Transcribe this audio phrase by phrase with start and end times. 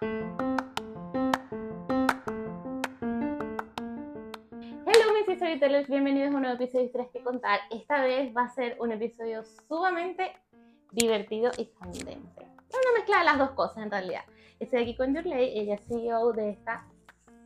[0.00, 0.16] Hello
[5.26, 7.60] mis storytellers, bienvenidos a un nuevo episodio de Historias que contar.
[7.70, 10.32] Esta vez va a ser un episodio sumamente
[10.92, 12.40] divertido y candente.
[12.40, 14.22] Una mezcla de las dos cosas en realidad.
[14.58, 16.86] Estoy aquí con Yurley, ella es CEO de esta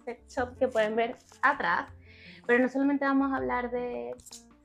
[0.04, 1.88] sex shop que pueden ver atrás.
[2.46, 4.14] Pero no solamente vamos a hablar de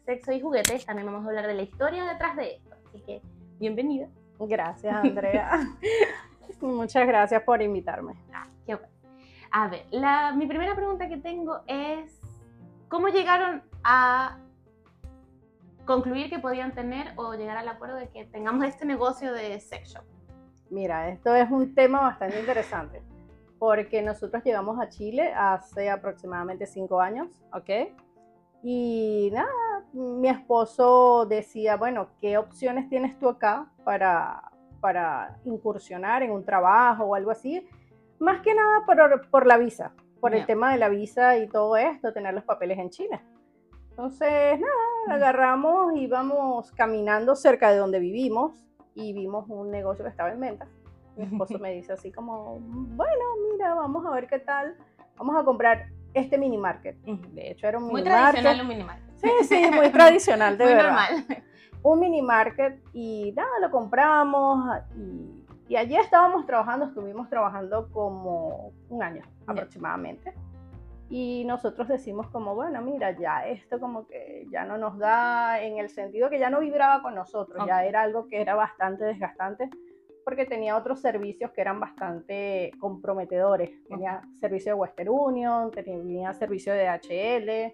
[0.06, 2.70] sexo y juguetes, también vamos a hablar de la historia detrás de esto.
[2.88, 3.24] Así que,
[3.58, 4.08] bienvenida.
[4.38, 5.60] Gracias, Andrea.
[6.62, 8.14] Muchas gracias por invitarme.
[8.34, 8.94] Ah, qué bueno.
[9.52, 12.20] A ver, la, mi primera pregunta que tengo es,
[12.88, 14.38] ¿cómo llegaron a
[15.86, 19.94] concluir que podían tener o llegar al acuerdo de que tengamos este negocio de sex
[19.94, 20.04] shop?
[20.70, 23.02] Mira, esto es un tema bastante interesante
[23.60, 27.70] porque nosotros llegamos a Chile hace aproximadamente cinco años, ¿ok?
[28.64, 29.50] Y nada,
[29.94, 37.06] mi esposo decía, bueno, ¿qué opciones tienes tú acá para, para incursionar en un trabajo
[37.06, 37.68] o algo así?
[38.20, 41.78] Más que nada por, por la visa, por el tema de la visa y todo
[41.78, 43.22] esto, tener los papeles en Chile.
[43.92, 48.54] Entonces, nada, agarramos, íbamos caminando cerca de donde vivimos
[48.96, 50.68] y vimos un negocio que estaba en venta.
[51.16, 54.76] Mi esposo me dice así como, bueno, mira, vamos a ver qué tal.
[55.18, 56.96] Vamos a comprar este mini market.
[57.04, 58.62] De hecho, era un Muy mini tradicional market.
[58.62, 59.10] un minimarket.
[59.18, 61.44] Sí, sí, muy tradicional, de Muy verdad normal.
[61.84, 64.66] Un mini market y nada, lo compramos
[64.98, 69.54] y, y allí estábamos trabajando, estuvimos trabajando como un año Ya.
[69.54, 70.34] aproximadamente.
[71.12, 75.80] Y nosotros decimos como, bueno, mira, ya esto como que ya no nos da, en
[75.80, 77.84] el sentido que ya no vibraba con nosotros, ya Ok.
[77.88, 79.70] era algo que era bastante desgastante
[80.24, 83.72] porque tenía otros servicios que eran bastante comprometedores.
[83.88, 87.74] Tenía servicio de Western Union, tenía servicio de HL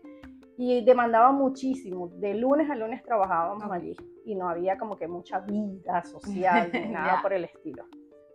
[0.57, 2.07] y demandaba muchísimo.
[2.15, 3.73] De lunes a lunes trabajábamos Ok.
[3.73, 7.21] allí y no había como que mucha vida social ni nada Ya.
[7.21, 7.85] por el estilo.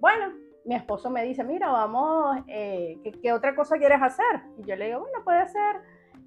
[0.00, 0.32] Bueno,
[0.64, 4.42] mi esposo me dice, mira, vamos, eh, ¿qué, qué otra cosa quieres hacer?
[4.58, 5.76] Y yo le digo, bueno, puede ser,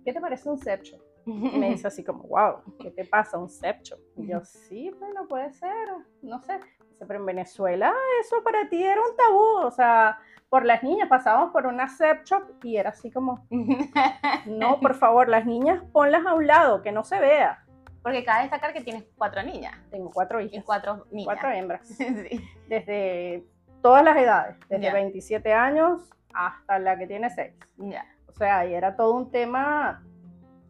[0.03, 1.01] ¿qué te parece un sex shop?
[1.25, 3.37] Y me dice así como, wow, ¿qué te pasa?
[3.37, 3.99] ¿Un sex shop?
[4.17, 5.87] Y yo, sí, bueno, puede ser,
[6.21, 6.59] no sé.
[6.89, 10.19] Dice, pero en Venezuela eso para ti era un tabú, o sea,
[10.53, 13.43] por las niñas pasábamos por una sex shop y era así como,
[14.45, 17.65] no, por favor, las niñas ponlas a un lado, que no se vea.
[18.03, 21.25] Porque cabe destacar que tienes cuatro niñas Tengo cuatro y hijas, cuatro niñas.
[21.25, 22.39] cuatro hembras, Sí.
[22.69, 23.43] desde
[23.81, 24.93] todas las edades, desde Ya.
[24.93, 27.51] 27 años hasta la que tiene 6.
[27.77, 28.05] Ya.
[28.27, 30.03] O sea, y era todo un tema.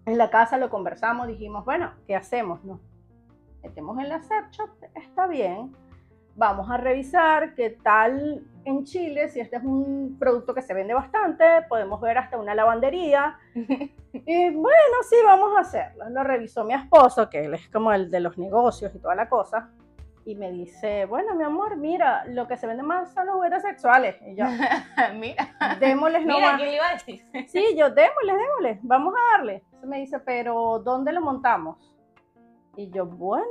[0.05, 2.63] En la casa lo conversamos, dijimos, bueno, ¿qué hacemos?
[2.63, 2.79] Nos
[3.61, 5.75] metemos en la sex shop, está bien.
[6.35, 10.93] Vamos a revisar qué tal en Chile, si este es un producto que se vende
[10.93, 13.37] bastante, podemos ver hasta una lavandería.
[14.25, 16.07] Y bueno, sí, vamos a hacerlo.
[16.11, 19.27] Lo revisó mi esposo, que él es como el de los negocios y toda la
[19.27, 19.71] cosa.
[20.23, 23.63] Y me dice, bueno, mi amor, mira, lo que se vende más son los juguetes
[23.63, 24.15] sexuales.
[24.27, 24.45] Y yo,
[25.19, 26.55] Mira, démosles mira, nomás.
[26.57, 27.23] ¿quién le iba a decir?
[27.47, 29.63] Sí, yo démosle, démosle, vamos a darle.
[29.65, 31.95] Entonces me dice, pero ¿dónde lo montamos?
[32.77, 33.45] Y yo, bueno,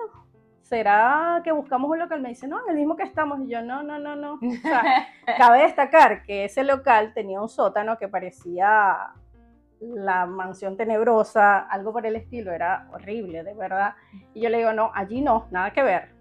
[0.62, 2.20] ¿será que buscamos un local?
[2.20, 3.40] Me dice, no, en el mismo que estamos.
[3.40, 4.34] Y yo, no, no, no, no.
[4.34, 5.08] O sea,
[5.38, 9.12] cabe destacar que ese local tenía un sótano que parecía
[9.80, 13.94] la mansión tenebrosa, algo por el estilo, era horrible, de verdad.
[14.32, 16.14] Y yo le digo, no, allí no, nada que ver.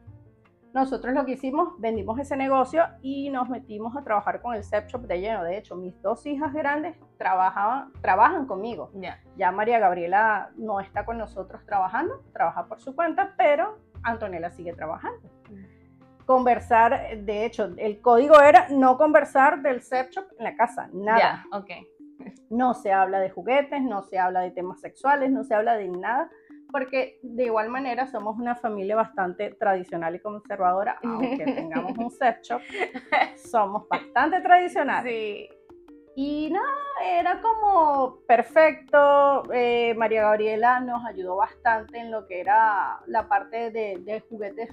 [0.74, 4.88] Nosotros lo que hicimos, vendimos ese negocio y nos metimos a trabajar con el sex
[4.88, 5.44] shop de lleno.
[5.44, 8.90] De hecho, mis dos hijas grandes trabajaban, trabajan conmigo.
[9.36, 14.74] Ya María Gabriela no está con nosotros trabajando, trabaja por su cuenta, pero Antonella sigue
[14.74, 15.30] trabajando.
[16.26, 21.20] Conversar, de hecho, el código era no conversar del sex shop en la casa, nada.
[21.20, 21.70] Ya, ok.
[22.50, 25.88] No se habla de juguetes, no se habla de temas sexuales, no se habla de
[25.90, 26.30] nada,
[26.72, 32.48] porque de igual manera somos una familia bastante tradicional y conservadora, aunque tengamos un sex
[32.48, 32.62] shop,
[33.36, 35.12] somos bastante tradicionales.
[35.12, 35.50] Sí.
[36.16, 36.68] Y nada,
[37.04, 39.44] era como perfecto.
[39.54, 44.70] eh, María Gabriela nos ayudó bastante en lo que era la parte de, de juguetes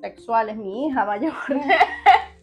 [0.00, 1.32] sexuales, mi hija mayor.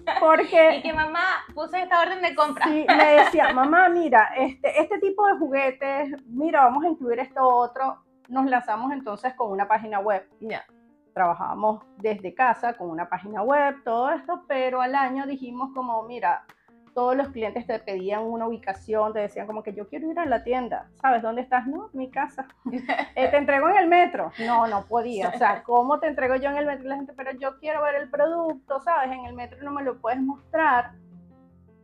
[0.02, 1.22] Y Porque que mamá
[1.54, 2.66] puso esta orden de compra.
[2.66, 7.48] sí, me decía, mamá, mira, este, este tipo de juguetes, mira, vamos a incluir esto
[7.48, 8.00] otro.
[8.28, 10.28] Nos lanzamos entonces con una página web.
[10.40, 10.66] Ya.
[11.14, 16.46] Trabajábamos desde casa con una página web, todo esto, pero al año dijimos como, mira,
[16.94, 20.26] todos los clientes te pedían una ubicación, te decían como que yo quiero ir a
[20.26, 21.68] la tienda, ¿sabes dónde estás?
[21.68, 22.48] No, mi casa.
[23.16, 24.32] Eh, te entrego en el metro.
[24.46, 25.30] No, no podía.
[25.30, 26.88] O sea, ¿cómo te entrego yo en el metro?
[26.88, 29.12] La gente, pero yo quiero ver el producto, ¿sabes?
[29.12, 30.94] En el metro no me lo puedes mostrar.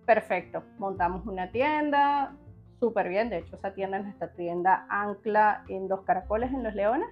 [0.05, 0.63] Perfecto.
[0.77, 2.33] Montamos una tienda,
[2.79, 3.29] súper bien.
[3.29, 7.09] De hecho, esa tienda es nuestra tienda ancla en Dos Caracoles, en Los Leones.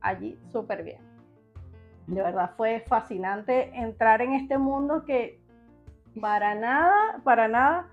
[0.00, 1.00] Allí, súper bien.
[2.06, 5.40] De verdad fue fascinante entrar en este mundo que
[6.20, 7.88] Para nada, para nada.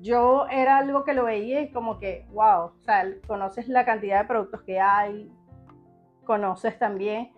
[0.00, 4.20] Yo era algo que lo veía y como que, wow, o sea, conoces la cantidad
[4.20, 5.32] de productos que hay,
[6.24, 7.32] conoces también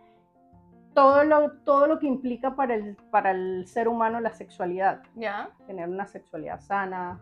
[0.94, 5.02] todo lo, todo lo que implica para el, para el ser humano la sexualidad.
[5.14, 5.50] ¿Ya?
[5.66, 7.20] Tener una sexualidad sana,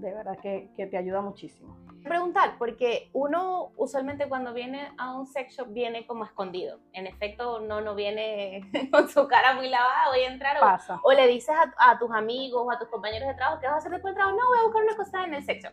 [0.00, 1.76] de verdad que, que te ayuda muchísimo.
[2.02, 6.78] Preguntar, porque uno usualmente cuando viene a un sex shop viene como escondido.
[6.92, 8.62] En efecto, no, no viene
[8.92, 11.00] con su cara muy lavada, voy a entrar o, Pasa.
[11.02, 13.74] o le dices a, a tus amigos o a tus compañeros de trabajo que vas
[13.74, 15.72] a hacer después del trabajo, no, voy a buscar una cosa en el sex shop.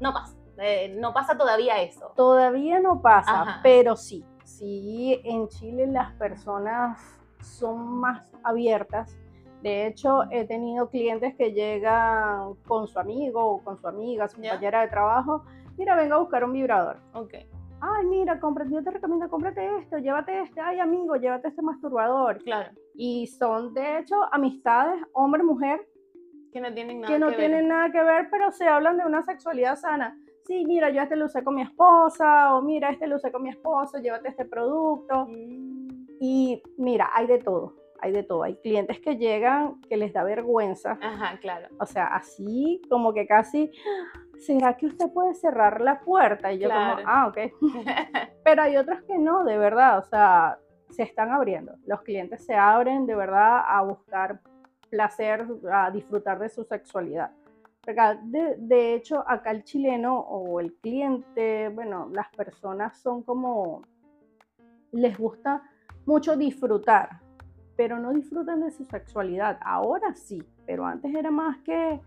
[0.00, 2.12] No pasa, eh, no pasa todavía eso.
[2.16, 3.60] Todavía no pasa, Ajá.
[3.62, 4.24] pero sí.
[4.44, 6.98] Sí, en Chile las personas
[7.42, 9.16] son más abiertas.
[9.66, 14.40] De hecho, he tenido clientes que llegan con su amigo o con su amiga, su
[14.40, 14.50] Ya.
[14.50, 15.42] compañera de trabajo.
[15.76, 16.98] Mira, venga a buscar un vibrador.
[17.14, 17.34] Ok.
[17.80, 20.60] Ay, mira, cómprate, yo te recomiendo, cómprate esto, llévate este.
[20.60, 22.38] Ay, amigo, llévate este masturbador.
[22.44, 25.80] Claro, Y son, de hecho, amistades, hombre-mujer,
[26.52, 27.36] que no tienen nada que no ver.
[27.36, 30.16] tienen nada que ver, pero se hablan de una sexualidad sana.
[30.44, 33.42] Sí, mira, yo este lo usé con mi esposa, o mira, este lo usé con
[33.42, 35.26] mi esposo, llévate este producto.
[35.26, 38.42] Mm, Y mira, hay de todo, hay de todo.
[38.42, 41.68] Hay clientes que llegan que les da vergüenza, Ajá, claro.
[41.78, 43.70] o sea, así como que casi,
[44.38, 46.52] ¿será que usted puede cerrar la puerta?
[46.52, 46.96] Y yo Claro.
[46.96, 47.38] como, ah, ok.
[48.44, 50.58] Pero hay otros que no, de verdad, o sea,
[50.90, 51.74] se están abriendo.
[51.86, 54.40] Los clientes se abren de verdad a buscar
[54.90, 57.30] placer, a disfrutar de su sexualidad.
[58.24, 63.82] De, de hecho, acá el chileno o el cliente, bueno, las personas son como,
[64.90, 65.62] les gusta
[66.04, 67.10] mucho disfrutar,
[67.76, 69.58] pero no disfrutan de su sexualidad.
[69.62, 72.00] Ahora sí, pero antes era más que,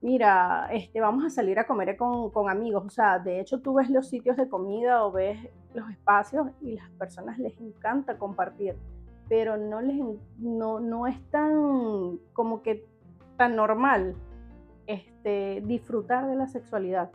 [0.00, 2.84] mira, este, vamos a salir a comer con, con amigos.
[2.86, 5.38] O sea, de hecho tú ves los sitios de comida o ves
[5.74, 8.76] los espacios y las personas les encanta compartir,
[9.28, 9.96] pero no les
[10.38, 12.86] no, no es tan como que
[13.36, 14.16] tan normal
[14.86, 17.10] este, disfrutar de la sexualidad.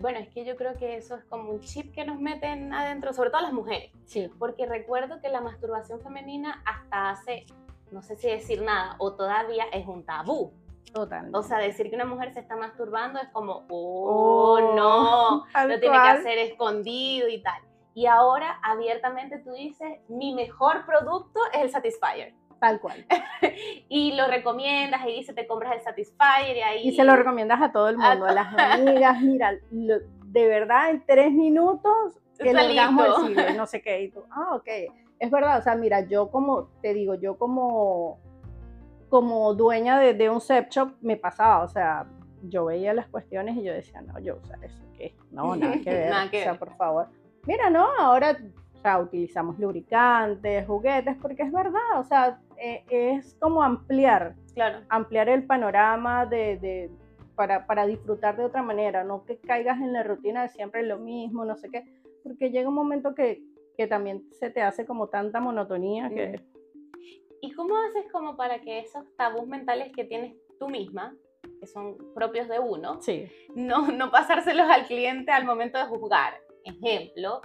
[0.00, 3.12] Bueno, es que yo creo que eso es como un chip que nos meten adentro,
[3.12, 3.92] sobre todo las mujeres.
[4.06, 4.30] Sí.
[4.38, 7.44] Porque recuerdo que la masturbación femenina hasta hace,
[7.90, 10.52] no sé si decir nada, o todavía es un tabú.
[10.92, 11.30] Total.
[11.34, 15.78] O sea, decir que una mujer se está masturbando es como, oh, Oh, no, lo
[15.80, 16.14] tiene cual.
[16.14, 17.60] que hacer escondido y tal.
[17.94, 22.34] Y ahora abiertamente tú dices, mi mejor producto es el Satisfyer.
[22.60, 23.04] Tal cual.
[23.88, 26.88] Y lo recomiendas y dices, te compras el Satisfyer y ahí...
[26.88, 29.20] Y se lo recomiendas a todo el A mundo, a, las amigas.
[29.22, 32.68] Mira, lo- de verdad, en tres minutos, el Solito.
[32.70, 34.02] orgasmo del no sé qué.
[34.02, 34.68] Y tú, ah, ok.
[35.18, 38.20] Es verdad, o sea, mira, yo como, te digo, yo como,
[39.08, 42.06] como dueña de, de un sex shop, me pasaba, o sea,
[42.44, 45.14] yo veía las cuestiones y yo decía, no, yo usar eso, ¿qué?
[45.32, 46.10] No, nada que ver.
[46.10, 46.58] Nada que o sea, ver.
[46.60, 47.08] por favor.
[47.46, 48.36] Mira, no, ahora,
[48.74, 54.80] o sea, utilizamos lubricantes, juguetes, porque es verdad, o sea, eh, es como ampliar Claro.
[54.88, 56.90] ampliar el panorama de, de-
[57.36, 60.98] para, para disfrutar de otra manera, no que caigas en la rutina de siempre lo
[60.98, 61.84] mismo, no sé qué,
[62.22, 63.42] porque llega un momento que,
[63.78, 66.40] que también se te hace como tanta monotonía que...
[67.40, 71.16] ¿Y cómo haces como para que esos tabús mentales que tienes tú misma,
[71.58, 73.24] que son propios de uno, Sí,
[73.54, 76.34] no, no pasárselos al cliente al momento de juzgar?
[76.64, 77.40] Ejemplo,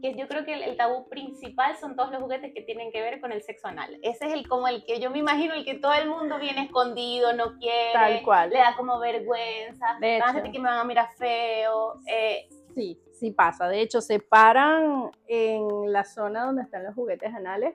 [0.00, 3.00] que yo creo que el, el tabú principal son todos los juguetes que tienen que
[3.02, 3.98] ver con el sexo anal.
[4.02, 6.62] Ese es el como el que yo me imagino el que todo el mundo viene
[6.64, 8.50] escondido, no quiere, tal cual.
[8.50, 10.52] le da como vergüenza, De hecho.
[10.52, 11.94] que me van a mirar feo.
[12.06, 13.68] eh, Sí, sí pasa.
[13.68, 17.74] De hecho, se paran en la zona donde están los juguetes anales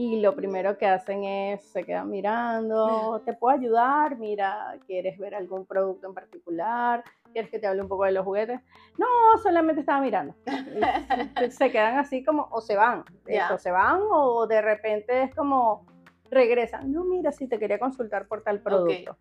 [0.00, 4.16] y lo primero que hacen es se quedan mirando, ¿te puedo ayudar?
[4.16, 7.02] Mira, ¿quieres ver algún producto en particular?
[7.32, 8.60] ¿Quieres que te hable un poco de los juguetes?
[8.96, 9.06] No,
[9.42, 10.36] solamente estaba mirando.
[11.50, 13.46] Se quedan así como, o se van, Ya.
[13.46, 15.84] hecho, se van o de repente es como
[16.30, 16.92] regresan.
[16.92, 19.16] No, mira, sí te quería consultar por tal producto.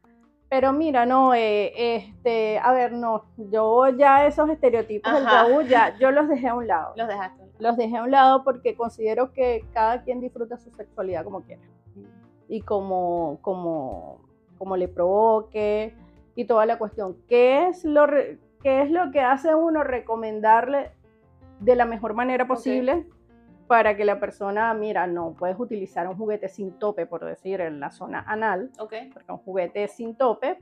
[0.48, 5.42] Pero mira, no, eh, este, a ver, no, yo ya esos estereotipos del Ajá.
[5.44, 6.94] tabú ya, yo los dejé a un lado.
[6.96, 7.47] los dejaste.
[7.60, 11.62] Los dejé a un lado porque considero que cada quien disfruta su sexualidad como quiera
[12.48, 14.22] y como, como,
[14.58, 15.96] como le provoque
[16.36, 17.18] y toda la cuestión.
[17.28, 20.92] ¿Qué es lo, re- qué es lo que hace uno recomendarle
[21.60, 23.08] de la mejor manera posible
[23.68, 27.80] para que la persona, mira, no puedes utilizar un juguete sin tope, por decir, en
[27.82, 30.60] la zona anal, Ok, porque un juguete sin tope,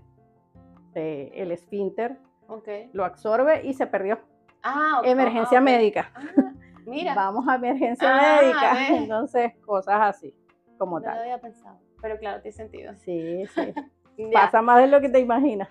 [0.96, 2.68] eh, el esfínter ok.
[2.94, 4.18] lo absorbe y se perdió.
[4.64, 6.12] Ah, Emergencia ah, médica.
[6.16, 6.54] Ah,
[6.86, 8.88] mira, Vamos a emergencia Ah, médica.
[8.98, 10.34] Entonces, cosas así,
[10.77, 11.22] como no lo tal.
[11.22, 11.80] había pensado.
[12.01, 12.94] Pero claro, tiene sentido.
[12.96, 13.74] Sí, sí.
[14.34, 15.68] Pasa más de lo que te imaginas.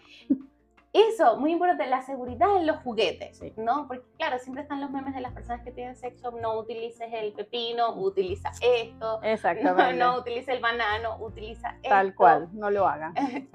[0.92, 3.52] Eso, muy importante, la seguridad en los juguetes, Sí.
[3.56, 3.88] ¿no?
[3.88, 7.32] Porque claro, siempre están los memes de las personas que tienen sexo, no utilices el
[7.32, 9.94] pepino, utiliza esto, no, Exactamente.
[9.94, 12.16] no utiliza el banano, utiliza Tal esto.
[12.16, 13.12] cual, no lo hagan.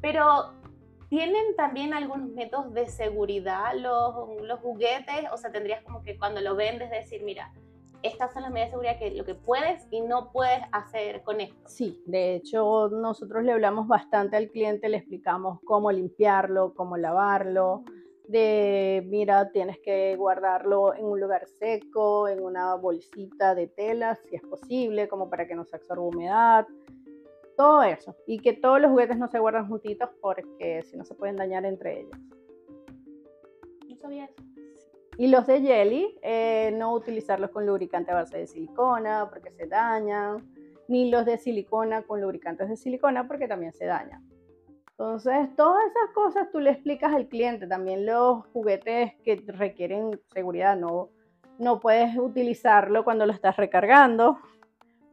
[0.00, 0.52] Pero,
[1.08, 5.26] ¿tienen también algunos métodos de seguridad los, juguetes?
[5.32, 7.52] O sea, tendrías como que cuando lo vendes decir, mira,
[8.02, 11.40] estas son las medidas de seguridad que lo que puedes y no puedes hacer con
[11.40, 11.56] esto.
[11.66, 17.84] Sí, de hecho nosotros le hablamos bastante al cliente, le explicamos cómo limpiarlo, cómo lavarlo,
[18.26, 24.36] de mira, tienes que guardarlo en un lugar seco, en una bolsita de tela, si
[24.36, 26.66] es posible, como para que no se absorba humedad,
[27.56, 28.16] todo eso.
[28.26, 31.64] Y que todos los juguetes no se guardan juntitos porque si no se pueden dañar
[31.64, 32.18] entre ellos.
[33.88, 34.42] No sabía eso.
[35.16, 39.66] Y los de jelly, eh, no utilizarlos con lubricante a base de silicona porque se
[39.66, 40.52] dañan,
[40.88, 44.28] ni los de silicona con lubricantes de silicona porque también se dañan.
[44.90, 47.66] Entonces, todas esas cosas tú le explicas al cliente.
[47.66, 51.10] También los juguetes que requieren seguridad, no,
[51.58, 54.38] no puedes utilizarlo cuando lo estás recargando,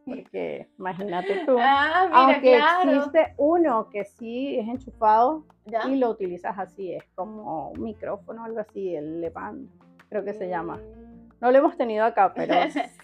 [0.06, 1.56] porque imagínate tú.
[1.60, 2.92] Ah, mira, Aunque claro.
[2.92, 5.88] existe uno que sí es enchufado ¿Ya?
[5.88, 9.70] y lo utilizas así, es como un micrófono, algo así, el Levan,
[10.10, 10.78] creo que se llama.
[10.78, 11.30] Mm.
[11.40, 12.54] No lo hemos tenido acá, pero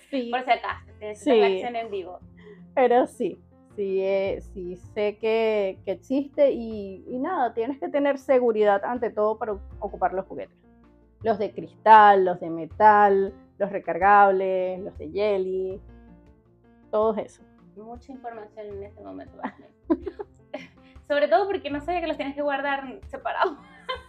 [0.09, 0.85] sí, Por si acaso,
[1.15, 1.39] Sí.
[1.63, 2.19] en vivo.
[2.73, 3.39] pero sí,
[3.75, 9.09] sí, eh, sí sé que, que existe y, y nada, tienes que tener seguridad ante
[9.09, 10.57] todo para ocupar los juguetes.
[11.23, 15.81] Los de cristal, los de metal, los recargables, los de jelly,
[16.91, 17.45] todos esos.
[17.75, 19.37] Mucha información en este momento.
[21.07, 23.57] Sobre todo porque no sabía que los tienes que guardar separados.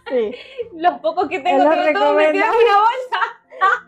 [0.09, 0.35] Sí,
[0.75, 3.19] Los pocos que tengo lo tengo todos metidos en una bolsa.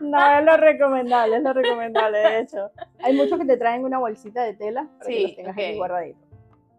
[0.00, 2.70] no es lo recomendable, es lo recomendable, de hecho.
[3.02, 5.76] Hay muchos que te traen una bolsita de tela para que Sí, los tengas ok.
[5.76, 6.22] guardaditos.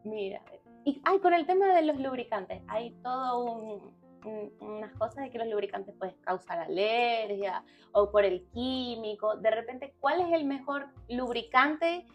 [0.04, 0.42] Mira.
[0.86, 5.38] Y ay, con el tema de los lubricantes, hay todo un- unas cosas de que
[5.38, 9.36] los lubricantes pueden causar alergia o por el químico.
[9.38, 12.06] De repente, ¿cuál es el mejor lubricante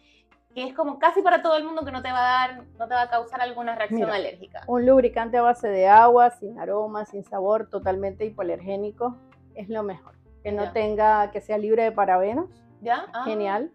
[0.54, 2.88] que es como casi para todo el mundo que no te va a dar, no
[2.88, 4.14] te va a causar alguna reacción Mira.
[4.14, 4.62] alérgica?
[4.66, 9.16] Un lubricante a base de agua, sin aroma, sin sabor, totalmente hipoalergénico,
[9.54, 10.14] es lo mejor.
[10.42, 10.72] Que no Ya.
[10.72, 12.48] tenga, que sea libre de parabenos,
[12.80, 13.06] ¿Ya?
[13.12, 13.70] Ah, genial.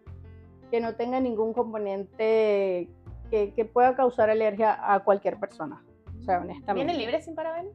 [0.71, 2.89] Que no tenga ningún componente
[3.29, 5.83] que, que pueda causar alergia a cualquier persona.
[6.19, 6.73] O sea, honestamente.
[6.85, 7.73] ¿Viene libre sin parabenos?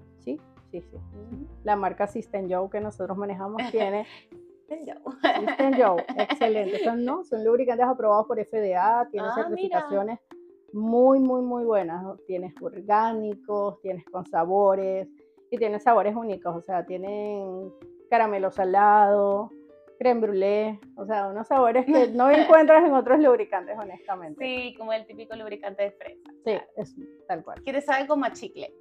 [0.70, 0.96] Sí, sí.
[1.64, 4.06] La marca System Joe que nosotros manejamos tiene
[4.84, 4.98] Ya.
[5.40, 6.84] System Joe, excelente.
[6.84, 7.25] Son, ¿no?
[7.25, 10.18] Son lubricantes aprobados por FDA, tienen Ah, certificaciones
[10.72, 12.04] muy, muy, muy buenas.
[12.26, 15.08] Tienes orgánicos, tienes con sabores
[15.50, 16.54] y tienen sabores únicos.
[16.54, 17.72] O sea, tienen
[18.10, 19.50] caramelo salado,
[19.98, 24.44] creme brûlée, o sea, unos sabores que no encuentras en otros lubricantes, honestamente.
[24.44, 26.30] Sí, como el típico lubricante de fresa.
[26.44, 26.94] Sí, es
[27.26, 27.62] tal cual.
[27.62, 28.72] Que te sabe como a chicle.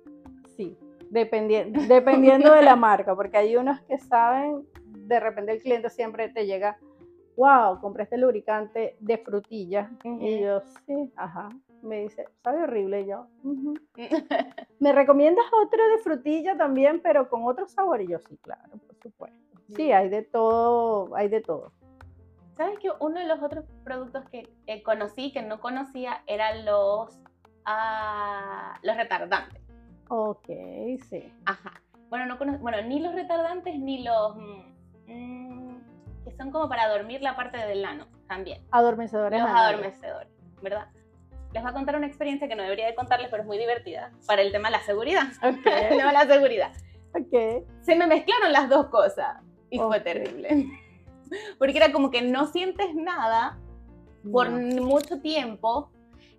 [0.57, 0.77] Sí,
[1.11, 6.29] dependi- dependiendo de la marca, porque hay unos que saben, de repente el cliente siempre
[6.29, 6.77] te llega,
[7.35, 9.91] wow, compré este lubricante de frutilla.
[10.03, 11.49] Y yo, sí, ajá.
[11.83, 13.01] Me dice, sabe horrible.
[13.01, 13.75] Y yo, "Ujú".
[14.79, 18.01] ¿me recomiendas otro de frutilla también, pero con otro sabor?
[18.01, 19.37] Y yo, sí, claro, por supuesto.
[19.75, 21.71] Sí, hay de todo, hay de todo.
[22.55, 27.19] ¿Sabes que uno de los otros productos que eh, conocí, que no conocía, eran los,
[27.65, 29.61] ah, los retardantes?
[30.09, 30.45] Ok,
[31.09, 31.31] sí.
[31.45, 31.81] Ajá.
[32.09, 35.77] Bueno, no cono- bueno, ni los retardantes ni los mm, mm,
[36.23, 38.61] que son como para dormir la parte del ano también.
[38.71, 39.39] Adormecedores.
[39.41, 40.29] Los adormecedores,
[40.61, 40.87] ¿verdad?
[41.53, 44.11] Les voy a contar una experiencia que no debería de contarles, pero es muy divertida
[44.25, 45.23] para el tema de la seguridad.
[45.41, 46.71] El Ok, tema de la seguridad.
[47.13, 47.65] ok.
[47.81, 50.65] se me mezclaron las dos cosas y fue terrible.
[51.59, 53.57] Porque era como que no sientes nada
[54.31, 54.83] por No.
[54.83, 55.91] mucho tiempo,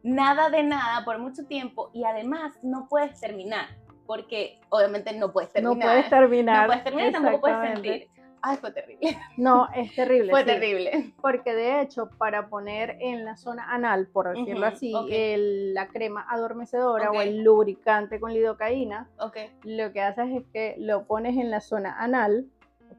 [0.08, 3.66] nada de nada por mucho tiempo y además no puedes terminar,
[4.06, 5.76] porque obviamente no puedes terminar.
[5.76, 6.60] No puedes terminar.
[6.62, 8.08] No puedes terminar y tampoco puedes sentir.
[8.40, 9.18] Ay, fue terrible.
[9.36, 10.30] No, es terrible.
[10.30, 10.46] Fue sí.
[10.46, 11.12] terrible.
[11.20, 15.08] Porque de hecho, para poner en la zona anal, por decirlo Ujú, así, ok.
[15.10, 17.16] el- la crema adormecedora Ok.
[17.16, 19.36] o el lubricante con lidocaína, Ok.
[19.64, 22.46] lo que haces es que lo pones en la zona anal,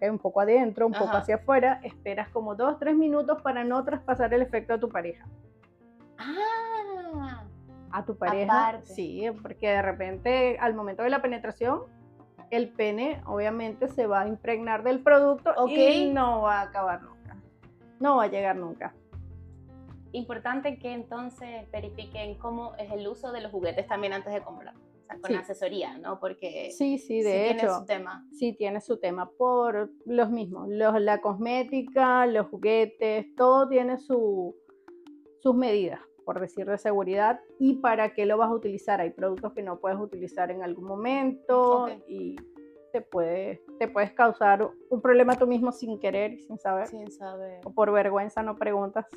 [0.02, 1.18] un poco adentro, un poco Ajá.
[1.20, 5.26] hacia afuera, esperas como 2-3 minutos para no traspasar el efecto a tu pareja.
[6.20, 7.44] Ah,
[7.92, 8.94] A tu pareja, Aparte.
[8.94, 11.82] sí, porque de repente al momento de la penetración,
[12.52, 15.72] el pene obviamente se va a impregnar del producto Ok.
[15.72, 17.38] y no va a acabar nunca.
[18.00, 18.94] No va a llegar nunca.
[20.12, 24.74] importante que entonces verifiquen cómo es el uso de los juguetes también antes de comprar.
[24.76, 25.36] O sea, con Sí.
[25.36, 26.20] asesoría, ¿no?
[26.20, 27.78] Porque Sí, sí, sí de tiene hecho.
[27.80, 28.26] su tema.
[28.32, 34.56] sí tiene su tema por los mismos, los, la cosmética, los juguetes, todo tiene su,
[35.42, 36.00] sus medidas,
[36.30, 39.02] por decir de seguridad, y para qué lo vas a utilizar.
[39.02, 42.36] Hay productos que no puedes utilizar en algún momento y
[42.94, 46.86] te, puede, te puedes causar un problema tú mismo sin querer, sin saber.
[46.86, 47.62] Sin saber.
[47.66, 49.08] O por vergüenza no preguntas.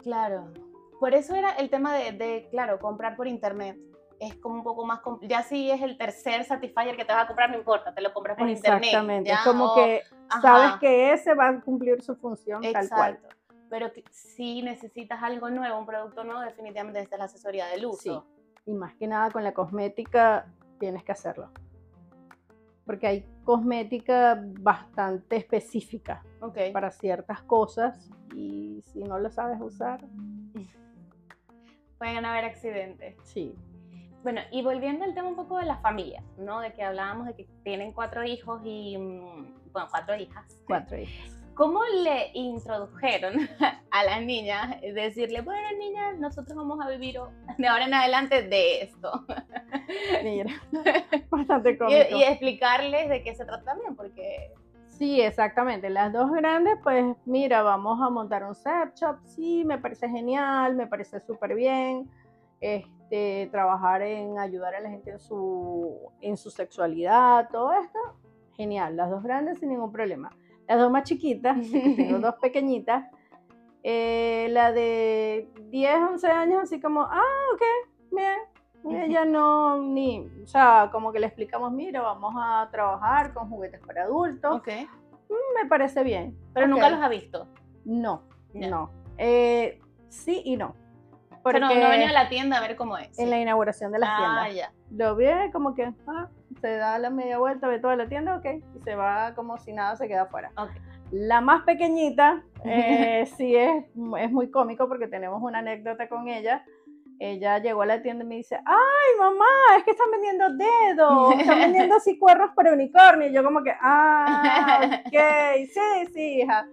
[0.00, 0.52] Claro.
[1.00, 3.76] Por eso era el tema de, de, claro, comprar por internet.
[4.20, 5.00] Es como un poco más...
[5.22, 8.12] Ya si es el tercer Satisfyer que te vas a comprar, no importa, te lo
[8.12, 8.84] compras por internet.
[8.84, 9.32] Exactamente.
[9.32, 10.40] Es como o- que ajá.
[10.40, 13.18] sabes que ese va a cumplir su función tal cual.
[13.72, 18.26] Pero si necesitas algo nuevo, un producto nuevo, definitivamente necesitas la asesoría del uso.
[18.66, 20.44] Y más que nada con la cosmética
[20.78, 21.48] tienes que hacerlo.
[22.84, 26.58] Porque hay cosmética bastante específica Ok.
[26.74, 30.04] para ciertas cosas y si no lo sabes usar,
[31.96, 33.16] Pueden haber accidentes.
[33.24, 33.56] sí.
[34.22, 36.60] Bueno, y volviendo al tema un poco de la familia, ¿no?
[36.60, 40.62] De que hablábamos de que tienen cuatro hijos y, mm, bueno, cuatro hijas.
[40.66, 41.41] Cuatro hijas.
[41.54, 43.34] ¿Cómo le introdujeron
[43.90, 44.80] a las niñas?
[44.80, 47.20] Decirle, bueno, niñas, nosotros vamos a vivir
[47.58, 49.26] de ahora en adelante de esto.
[50.24, 50.50] Mira,
[51.30, 52.16] bastante cómico.
[52.16, 54.52] y explicarles de qué se trata también, porque...
[54.88, 55.90] Sí, exactamente.
[55.90, 59.16] Las dos grandes, pues mira, vamos a montar un sex shop.
[59.24, 62.08] Sí, me parece genial, me parece súper bien.
[62.60, 67.98] Este, trabajar en ayudar a la gente en su, en su sexualidad, todo esto,
[68.56, 68.96] genial.
[68.96, 70.30] Las dos grandes sin ningún problema.
[70.68, 71.56] Las dos más chiquitas,
[71.96, 73.04] tengo dos pequeñitas.
[73.82, 77.22] eh, la de 10, 11 años, así como, ah,
[77.54, 77.62] ok,
[78.12, 78.38] bien.
[78.84, 83.80] Ella no, ni, o sea, como que le explicamos, mira, vamos a trabajar con juguetes
[83.86, 84.68] para adultos Ok.
[85.28, 86.36] me parece bien.
[86.52, 87.46] Pero nunca los ha visto.
[87.84, 88.68] No, Ya.
[88.70, 88.90] no.
[89.18, 90.74] Eh, sí y no.
[91.42, 93.18] O Porque sea, no, no venía a la tienda a ver cómo es.
[93.18, 94.54] en la inauguración de las ah, tiendas.
[94.54, 94.72] ya.
[94.96, 96.28] Lo vi como que ah,
[96.60, 98.46] se da la media vuelta, ve toda la tienda, ok,
[98.76, 100.52] y se va como si nada se queda afuera.
[100.56, 100.70] Ok.
[101.10, 103.84] La más pequeñita, eh, sí es,
[104.18, 106.64] es muy cómico porque tenemos una anécdota con ella.
[107.18, 111.34] Ella llegó a la tienda y me dice, ay mamá, es que están vendiendo dedos,
[111.38, 113.28] están vendiendo así cuernos para unicornio.
[113.28, 115.18] Y yo como que, ah, ok,
[115.72, 116.66] sí, sí, hija.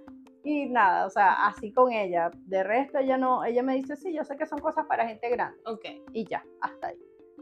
[0.50, 2.32] Y nada, o sea, así con ella.
[2.34, 5.30] De resto, ella no, ella me dice, sí, yo sé que son cosas para gente
[5.30, 5.60] grande.
[5.66, 5.86] Ok.
[6.12, 6.98] Y ya, hasta ahí.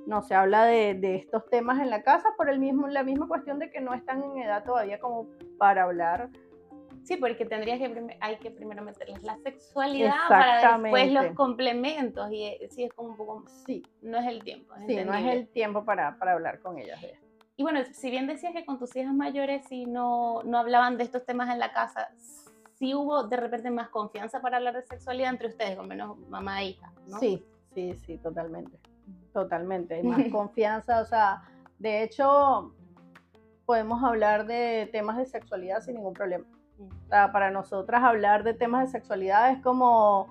[0.05, 3.29] No se habla de, de estos temas en la casa por el mismo, la misma
[3.29, 6.29] cuestión de que no están en edad todavía como para hablar.
[7.03, 12.43] Sí, porque tendrías que hay que primero meterles la sexualidad para después los complementos y
[12.43, 14.73] eh, sí es como un poco Sí, no es el tiempo.
[14.75, 15.31] es sí, no es entendible.
[15.31, 17.25] el tiempo para, para hablar con ellas de esto.
[17.55, 21.05] Y bueno, si bien decías que con tus hijas mayores sí no, no hablaban de
[21.05, 22.09] estos temas en la casa,
[22.77, 26.61] sí hubo de repente más confianza para hablar de sexualidad entre ustedes, con menos mamá
[26.61, 27.19] e hija, ¿no?
[27.19, 28.77] Sí, sí, sí, totalmente.
[29.33, 29.95] Totalmente.
[29.95, 31.43] Hay más confianza, o sea,
[31.79, 32.73] de hecho,
[33.65, 36.45] podemos hablar de temas de sexualidad sin ningún problema.
[36.79, 40.27] O sea, para nosotras hablar de temas de sexualidad es como,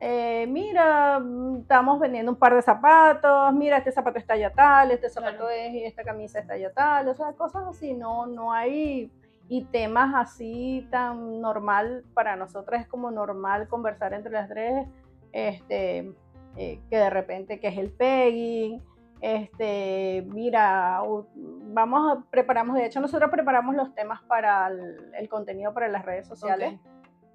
[0.00, 1.22] eh, mira,
[1.58, 5.50] estamos vendiendo un par de zapatos, mira, este zapato está ya tal, este zapato Claro.
[5.50, 9.10] es y esta camisa está ya tal, o sea, cosas así, no, no hay,
[9.50, 14.86] y temas así tan normal, para nosotras es como normal conversar entre las tres,
[15.32, 16.14] este,
[16.56, 18.80] eh, que de repente, que es el pegging,
[19.20, 21.02] este, mira,
[21.34, 26.04] vamos a, preparamos, de hecho nosotros preparamos los temas para el, el contenido para las
[26.04, 26.78] redes sociales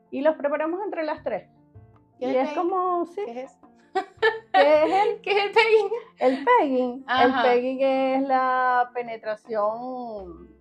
[0.09, 1.49] y los preparamos entre las tres.
[2.17, 3.69] ¿Qué Y es como, sí, ¿Qué es eso?
[4.53, 5.89] ¿qué es el, ¿Qué es el pegging?
[6.19, 7.03] el pegging?
[7.07, 7.25] Ajá.
[7.25, 10.54] El pegging es la penetración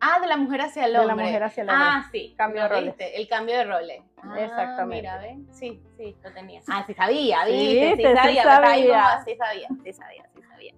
[0.00, 1.16] Ah, de la mujer hacia el de hombre.
[1.16, 1.86] la mujer hacia el hombre.
[1.90, 2.34] Ah, sí.
[2.38, 2.96] Cambio de ¿lo roles.
[2.96, 3.16] viste?
[3.20, 4.02] El cambio de roles.
[4.22, 4.96] Ah, Exactamente.
[4.96, 5.48] Mira, ¿ven?
[5.52, 6.60] Sí, sí, lo tenía.
[6.68, 7.90] Ah, sí sabía, Sí, ¿viste?
[7.96, 9.24] Sí, te- sí sabía, pero estaba ahí como, sabía.
[9.24, 10.74] sí sabía, sí sabía, sí sabía.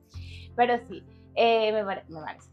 [0.57, 1.05] Pero sí,
[1.35, 2.51] eh, me, pare- me parece.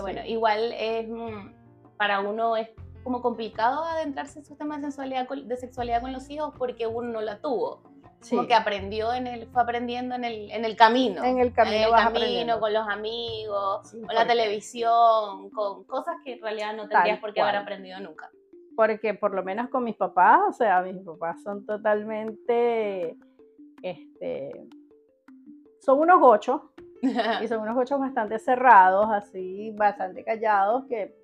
[0.00, 0.28] Bueno, Sí.
[0.32, 1.52] igual es, mm,
[1.96, 2.68] para uno es
[3.04, 6.86] como complicado adentrarse en esos temas de, sensualidad, con- de sexualidad con los hijos porque
[6.86, 7.82] uno no la tuvo.
[8.24, 11.22] Sí, Como que aprendió en el, fue aprendiendo en el, en el camino.
[11.22, 15.84] en el camino en el vas camino, con los amigos, Sí, con la televisión, con
[15.84, 18.30] cosas que en realidad no tendrías por qué haber aprendido nunca.
[18.74, 23.14] Porque por lo menos con mis papás, o sea, mis papás son totalmente,
[23.82, 24.52] este,
[25.80, 26.62] son unos gochos,
[27.42, 31.14] y son unos gochos bastante cerrados, así, bastante callados, que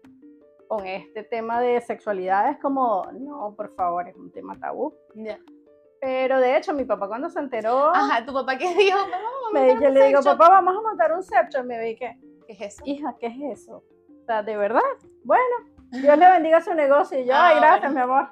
[0.68, 4.94] con este tema de sexualidad es como, no, por favor, es un tema tabú.
[5.14, 5.38] Ya.
[6.00, 9.50] Pero de hecho, mi papá cuando se enteró, Ajá, tu papá qué dijo, "Mamá, vamos
[9.50, 10.38] a me- montar yo le digo, sex shop".
[10.38, 12.82] papá, vamos a montar un sex shop", me vi que, ¿Qué es eso?
[12.86, 13.76] hija, ¿qué es eso?
[14.22, 14.80] O sea, ¿de verdad?
[15.24, 15.42] Bueno,
[15.90, 17.18] Dios le bendiga su negocio.
[17.18, 17.94] Y yo, ay, gracias, bueno.
[17.94, 18.30] mi amor.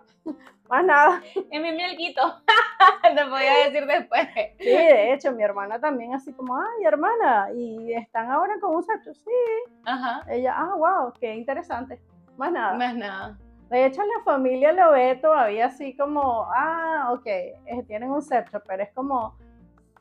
[0.68, 1.22] Más nada.
[1.50, 2.20] Es mi mielquito.
[3.02, 4.28] Te podía decir después.
[4.58, 8.82] Sí, de hecho, mi hermana también así como, ay, hermana, y están ahora con un
[8.82, 9.14] sex shop.
[9.14, 9.72] Sí.
[9.86, 10.24] Ajá.
[10.30, 12.00] Ella, ah, wow, qué interesante.
[12.36, 12.74] Más nada.
[12.74, 13.38] Más nada.
[13.70, 18.62] De hecho, la familia lo ve todavía así como, ah, ok, eh, tienen un shop,
[18.66, 19.36] pero es como,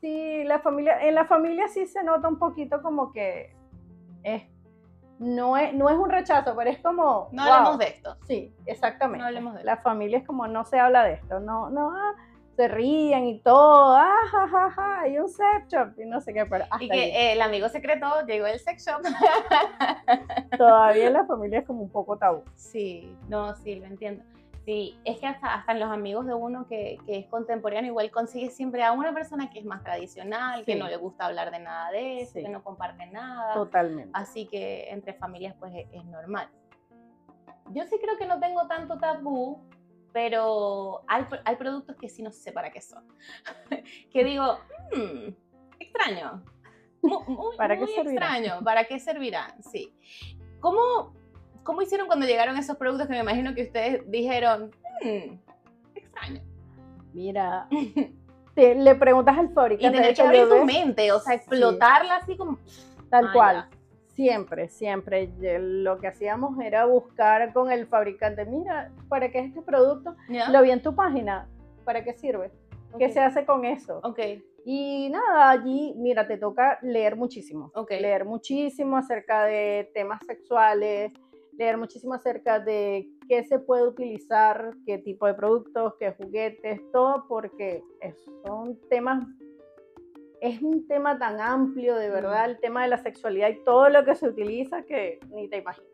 [0.00, 3.54] sí, la familia, en la familia sí se nota un poquito como que
[4.22, 4.42] es,
[5.18, 7.52] no es, no es un rechazo, pero es como, No wow.
[7.52, 8.16] hablemos de esto.
[8.26, 9.18] Sí, exactamente.
[9.18, 12.14] No hablemos de La familia es como, no se habla de esto, no, no, ah,
[12.58, 16.34] se ríen y todo, ah, ja, ja, ja, hay un sex shop y no sé
[16.34, 17.12] qué, pero hasta Y ahí.
[17.12, 19.00] que el amigo secreto llegó el sex shop.
[20.58, 22.42] todavía en la familia es como un poco tabú.
[22.56, 24.24] Sí, no, sí, lo entiendo.
[24.64, 28.10] Sí, es que hasta, hasta en los amigos de uno que, que es contemporáneo, igual
[28.10, 31.60] consigue siempre a una persona que es más tradicional, que no le gusta hablar de
[31.60, 32.42] nada de eso, Sí.
[32.42, 33.54] que no comparte nada.
[33.54, 34.10] Totalmente.
[34.14, 36.48] Así que entre familias pues es, es normal.
[37.70, 39.60] Yo sí creo que no tengo tanto tabú,
[40.12, 43.04] pero hay, hay productos que sí no sé para qué son.
[44.12, 44.58] que digo,
[44.92, 45.28] "Hmm,
[45.78, 46.42] extraño.
[47.02, 48.60] Mu- Muy, ¿Para qué muy extraño.
[48.64, 49.62] ¿Para qué servirán?
[49.62, 49.94] Sí.
[50.60, 51.14] ¿Cómo,
[51.62, 54.70] ¿Cómo hicieron cuando llegaron esos productos que me imagino que ustedes dijeron,
[55.02, 55.38] "Hmm,
[55.94, 56.42] extraño?
[57.12, 57.68] Mira,
[58.54, 62.16] te- le preguntas al Y fabricante tener de que abrir tu mente, o sea, explotarla
[62.16, 62.58] así como...
[63.10, 63.56] tal cual.
[63.70, 63.77] ya.
[64.22, 65.30] Siempre, siempre.
[65.38, 70.16] Ye- Lo que hacíamos era buscar con el fabricante, mira, ¿para qué es este producto?
[70.50, 71.48] Lo vi en tu página,
[71.84, 72.50] ¿para qué sirve?
[72.98, 74.00] ¿Qué se hace con eso?
[74.02, 74.18] Ok,
[74.64, 77.70] Y nada, allí, mira, te toca leer muchísimo.
[77.76, 77.92] ok.
[77.92, 81.12] Leer muchísimo acerca de temas sexuales,
[81.56, 87.24] leer muchísimo acerca de qué se puede utilizar, qué tipo de productos, qué juguetes, todo,
[87.28, 87.84] porque
[88.44, 89.24] son temas,
[90.40, 94.04] es un tema tan amplio, de verdad, el tema de la sexualidad y todo lo
[94.04, 95.90] que se utiliza que ni te imaginas.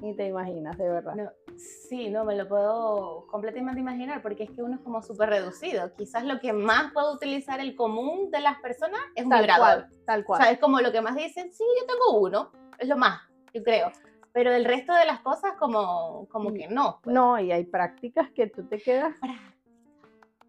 [0.00, 1.14] Ni te imaginas, de verdad.
[1.14, 5.30] No, sí, no, me lo puedo completamente imaginar porque es que uno es como súper
[5.30, 5.94] reducido.
[5.94, 9.86] Quizás lo que más puede utilizar el común de las personas es un tal vibrador.
[9.88, 10.42] cual, tal O cual.
[10.42, 13.20] sea, es como lo que más dicen, sí, yo tengo uno, es lo más,
[13.54, 13.92] yo creo.
[14.32, 16.98] Pero el resto de las cosas como, como que no.
[17.04, 17.14] pues.
[17.14, 19.14] No, y hay prácticas que tú te quedas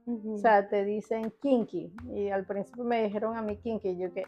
[0.08, 1.92] O sea, te dicen kinky.
[2.14, 3.90] Y al principio me dijeron a mí kinky.
[3.90, 4.24] Y yo que,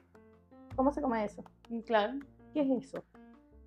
[0.75, 1.43] ¿cómo se come eso?
[1.85, 2.13] claro.
[2.53, 3.03] ¿Qué es eso?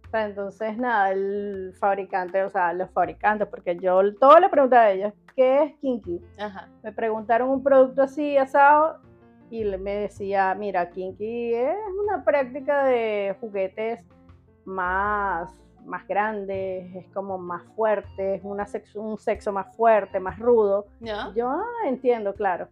[0.06, 4.86] O sea, entonces nada, el fabricante, o sea, los fabricantes, porque yo todo le preguntaba
[4.86, 6.20] a ellos, ¿qué es kinky?
[6.36, 6.68] Ajá.
[6.82, 8.98] Me preguntaron un producto así asado
[9.50, 14.04] y me decía, mira, kinky es una práctica de juguetes
[14.64, 15.52] más,
[15.84, 20.86] más grandes, es como más fuerte, es una sexo- un sexo más fuerte, más rudo.
[21.34, 22.68] Yo ah, entiendo, claro.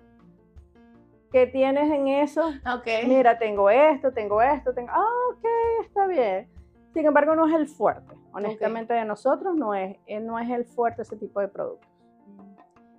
[1.30, 2.48] ¿Qué tienes en eso?
[2.66, 2.86] Ok.
[3.06, 4.90] Mira, tengo esto, tengo esto, tengo.
[4.92, 5.44] Ah, ok,
[5.84, 6.48] está bien.
[6.94, 8.14] Sin embargo, no es el fuerte.
[8.32, 11.88] Honestamente, de nosotros no es, eh, no es el fuerte ese tipo de productos.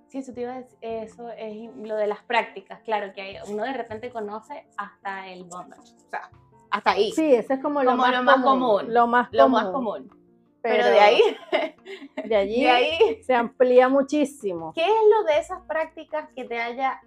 [0.08, 3.36] Sí, eso te iba a decir, eso es lo de las prácticas, claro, que hay-
[3.48, 6.30] uno de repente conoce hasta el bondage, o sea,
[6.70, 9.28] hasta ahí, Sí, ese es como lo, Como más, lo más común, común, Lo más
[9.32, 9.52] lo común.
[9.62, 10.20] más común.
[10.62, 11.22] Pero, de ahí,
[12.24, 14.72] de allí de ahí, se amplía muchísimo.
[14.74, 17.00] ¿qué es lo de esas prácticas que te haya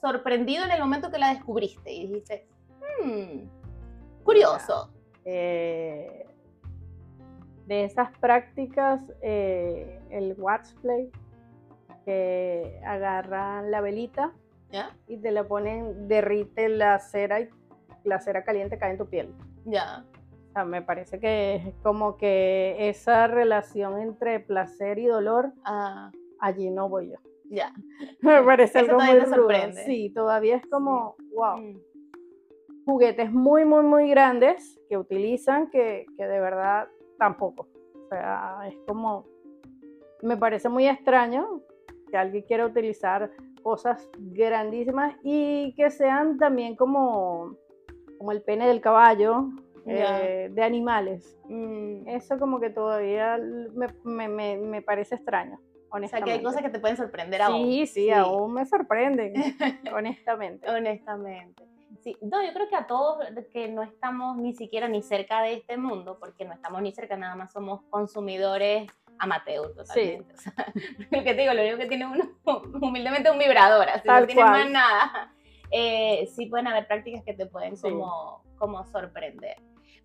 [0.00, 2.48] sorprendido en el momento que la descubriste y dijiste,
[3.04, 4.90] hmm, curioso?
[5.24, 6.26] Eh,
[7.66, 11.12] de esas prácticas, eh, el wax play,
[12.04, 14.32] que agarran la velita
[14.72, 14.96] ¿Ya?
[15.06, 17.48] y te la ponen, derrite la cera y
[18.04, 19.34] la cera caliente cae en tu piel.
[19.64, 20.04] Ya.
[20.48, 26.10] O sea, me parece que es como que esa relación entre placer y dolor, Ah,
[26.40, 27.18] allí no voy yo.
[27.50, 27.72] ya.
[28.22, 29.34] Me parece Eso algo muy te rudo.
[29.36, 29.84] sorprende.
[29.84, 31.56] Sí, todavía es como, wow.
[31.58, 31.80] Mm.
[32.86, 37.68] Juguetes muy, muy, muy grandes que utilizan que, que de verdad tampoco.
[37.94, 39.26] O sea, es como,
[40.22, 41.60] me parece muy extraño
[42.10, 43.30] que alguien quiera utilizar
[43.62, 47.54] cosas grandísimas y que sean también como,
[48.20, 49.46] como el pene del caballo,
[49.86, 50.20] Ya.
[50.22, 51.38] eh, de animales.
[51.48, 52.06] Mm.
[52.06, 53.38] Eso como que todavía
[53.72, 56.32] me, me- me- me parece extraño, O sea, que honestamente.
[56.32, 57.64] hay cosas que te pueden sorprender aún.
[57.64, 59.32] Sí, sí, aún me sorprenden,
[59.96, 60.68] honestamente.
[60.68, 61.64] Honestamente.
[62.02, 65.54] Sí, no, yo creo que a todos que no estamos ni siquiera ni cerca de
[65.54, 68.86] este mundo, porque no estamos ni cerca, nada más somos consumidores
[69.18, 70.34] amateur totalmente.
[70.34, 70.52] O sea,
[71.10, 72.30] lo que te digo, lo único que tiene uno
[72.82, 74.52] humildemente es un vibrador, así Tal no tiene cual.
[74.52, 75.32] más nada.
[75.70, 77.82] Eh, sí pueden haber prácticas que te pueden Sí.
[77.82, 79.56] como, como sorprender.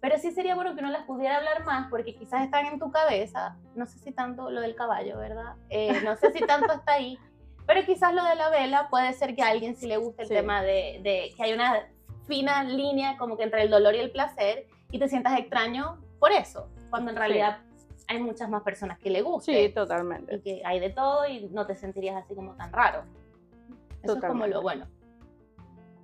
[0.02, 2.92] Pero sí sería bueno que uno las pudiera hablar más, porque quizás están en tu
[2.92, 5.56] cabeza, no sé si tanto lo del caballo, ¿verdad?
[5.70, 7.18] Eh, no sé si tanto está ahí,
[7.66, 10.28] pero quizás lo de la vela puede ser que a alguien sí le guste el
[10.28, 10.34] Sí.
[10.36, 11.88] tema de, de que hay una
[12.28, 16.32] fina línea como que entre el dolor y el placer y te sientas extraño por
[16.32, 17.20] eso, cuando en Sí.
[17.20, 17.58] realidad
[18.08, 20.36] hay muchas más personas que le Sí, guste totalmente.
[20.36, 23.04] y que hay de todo y no te sentirías así como tan raro.
[24.04, 24.86] Eso es como lo bueno.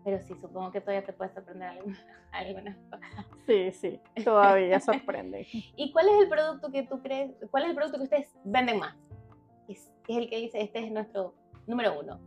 [0.03, 1.97] Pero sí, supongo que todavía te puede sorprender alguna-
[2.31, 3.25] algunas cosas.
[3.45, 5.47] Sí, sí, todavía sorprende.
[5.75, 8.79] ¿Y cuál es el producto que tú crees, cuál es el producto que ustedes venden
[8.79, 8.95] más?
[9.67, 11.35] Es, es el que dice, este es nuestro
[11.67, 12.19] número uno.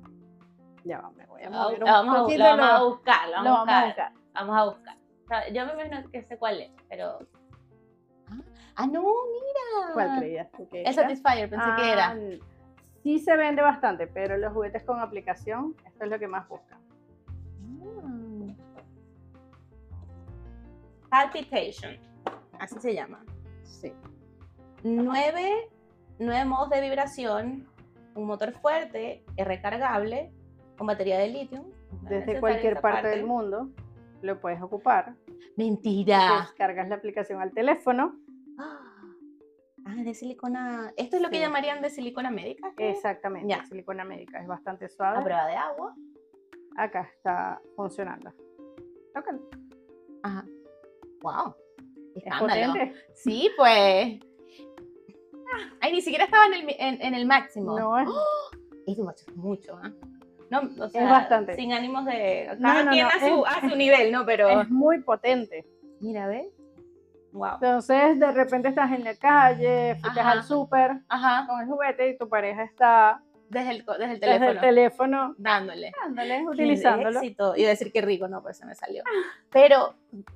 [0.84, 2.38] Ya va, me voy a Vamos, mover un vamos a, poquito.
[2.38, 4.12] lo vamos a lo- buscar, lo lo vamos, a buscar.
[4.34, 4.96] Vamos a buscar.
[5.24, 7.18] O sea, yo me imagino que sé cuál es, pero...
[8.28, 8.40] Ah,
[8.76, 9.92] Ah, no, mira.
[9.94, 11.02] ¿Cuál creías tú que El era?
[11.02, 12.10] Satisfyer, pensé que era.
[12.10, 12.16] Ah,
[13.02, 16.80] Sí se vende bastante, pero los juguetes con aplicación, esto es lo que más buscan.
[21.14, 21.96] Palpitation,
[22.58, 23.24] así se llama.
[23.62, 23.92] Sí.
[24.82, 25.70] Nueve,
[26.18, 27.68] nueve modos de vibración,
[28.16, 30.32] un motor fuerte, es recargable,
[30.76, 31.66] con batería de litio.
[32.02, 33.68] Desde cualquier parte del mundo
[34.22, 35.14] lo puedes ocupar.
[35.56, 36.40] Mentira.
[36.40, 38.16] Descargas la aplicación al teléfono.
[39.86, 40.94] Ah, de silicona.
[40.96, 42.72] Esto es lo que llamarían de silicona médica.
[42.78, 43.48] Exactamente.
[43.50, 43.66] Ya.
[43.66, 44.40] Silicona médica.
[44.40, 45.22] Es bastante A suave.
[45.22, 45.94] prueba de agua.
[46.78, 48.32] Acá está funcionando.
[49.12, 49.46] Tócalo.
[51.24, 51.54] Wow.
[52.14, 52.72] Es Escándalo.
[52.72, 52.94] potente.
[53.14, 54.20] Sí, pues.
[55.80, 57.78] Ay, ni siquiera estaba en el, en, en el máximo.
[57.78, 58.08] No es.
[58.86, 58.98] Es
[59.34, 59.90] mucho, ¿ah?
[60.50, 61.54] No, o sea, bastante.
[61.56, 62.54] Sin ánimos de.
[62.58, 64.26] No, Cada no, quien no, a, su, es- a su nivel, ¿no?
[64.26, 64.60] Pero.
[64.60, 65.66] Es muy potente.
[66.00, 66.46] Mira, ¿ves?
[67.32, 67.54] Wow.
[67.54, 70.92] Entonces, de repente estás en la calle, fuiste al súper
[71.48, 74.50] con el juguete y tu pareja está Desde el, desde el desde teléfono.
[74.50, 75.92] el teléfono dándole.
[76.02, 77.20] dándole, utilizándolo.
[77.20, 77.52] éxito.
[77.52, 79.02] A decir que rico, no, pues se me salió.
[79.50, 79.94] Pero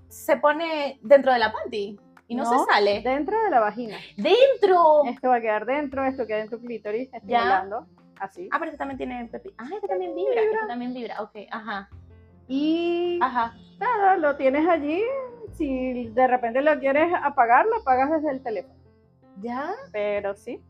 [0.09, 3.01] se pone dentro de la panty y no, No, se sale.
[3.03, 3.97] Dentro de la vagina.
[4.17, 5.05] ¡Dentro!
[5.07, 7.87] Esto va a quedar dentro, esto queda en tu clítoris, estimulando,
[8.21, 8.49] así.
[8.53, 9.51] Ah, pero este también tiene pepi.
[9.59, 10.41] Ah, este también vibra.
[10.43, 11.23] Este también vibra.
[11.23, 11.89] Ok, ajá.
[12.47, 13.55] Y Ajá.
[13.79, 15.03] nada, lo tienes allí.
[15.53, 18.75] Si de repente lo quieres apagar, lo apagas desde el teléfono.
[19.41, 19.71] ¿Ya?
[19.93, 20.61] Pero sí,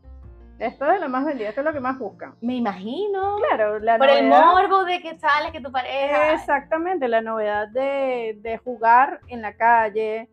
[0.59, 2.35] esto es lo más vendido, esto es lo que más buscan.
[2.41, 3.37] Me imagino.
[3.47, 6.33] Claro, la Por el novedad- morbo de que sales, que tu pareja.
[6.33, 10.29] Exactamente, la novedad de, de jugar en la calle,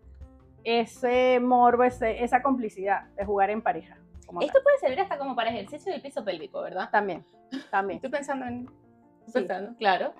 [0.64, 3.96] ese morbo, ese- esa complicidad de jugar en pareja.
[4.40, 6.82] Esto puede servir hasta como para ejercicio del piso pélvico, ¿verdad?
[6.90, 6.90] tal.
[6.90, 7.24] También,
[7.70, 7.96] también.
[7.98, 8.66] Estoy pensando en.
[9.26, 9.32] Sí.
[9.34, 10.12] Pensando, claro.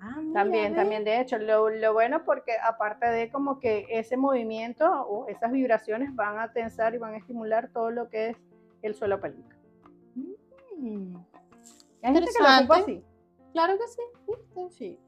[0.00, 4.16] Ah, mira, También, también, de hecho, lo, lo bueno porque aparte de como que ese
[4.18, 8.36] movimiento o esas vibraciones van a tensar y van a estimular todo lo que es
[8.86, 9.48] el suelo pélvico.
[10.76, 11.16] Mm,
[12.02, 13.04] Hay gente que lo ocupa así.
[13.52, 14.02] Claro que sí.
[14.28, 14.70] ¿viste?
[14.76, 15.00] Sí.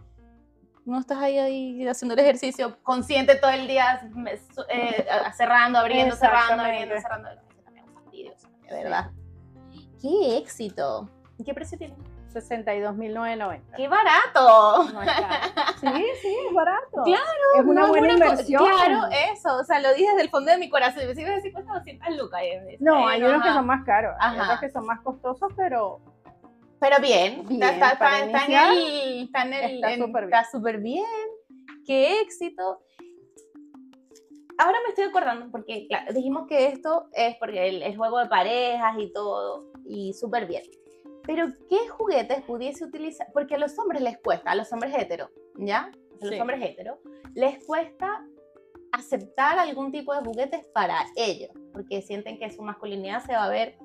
[0.85, 4.09] No estás ahí, ahí haciendo el ejercicio consciente todo el día,
[4.69, 7.29] eh, cerrando, abriendo, cerrando, abriendo, cerrando.
[7.31, 8.33] Es un fastidio,
[8.69, 9.11] de verdad.
[10.01, 11.11] ¡Qué éxito!
[11.39, 11.97] ¿Y qué precio tiene?
[12.33, 13.61] 62.990.
[13.77, 14.85] ¡Qué barato!
[14.93, 15.01] No.
[15.81, 17.03] Sí, sí, es barato.
[17.05, 17.23] Claro,
[17.59, 18.65] Es una No, buena co- inversión.
[18.65, 19.01] Claro,
[19.33, 21.03] eso, o sea, lo dije desde el fondo de mi corazón.
[21.03, 22.41] Y me decir, cuesta 200 lucas.
[22.81, 26.01] No, hay unos que son más caros, hay otros que son más costosos, pero
[26.79, 31.05] Pero bien, Bien, está, está- está- iniciar, el- está en el- está súper bien.
[31.05, 31.85] bien.
[31.87, 32.81] ¡Qué éxito!
[34.59, 38.27] Ahora me estoy acordando, porque claro, dijimos que esto es porque el, el juego de
[38.27, 40.63] parejas y todo, y súper bien.
[41.27, 43.27] Pero, ¿qué juguetes pudiese utilizar?
[43.33, 45.91] Porque a los hombres les cuesta, a los hombres heteros, ¿ya?
[46.21, 46.41] A los Sí.
[46.41, 46.99] hombres heteros,
[47.35, 48.25] les cuesta
[48.93, 53.49] aceptar algún tipo de juguetes para ellos, porque sienten que su masculinidad se va a
[53.51, 53.77] ver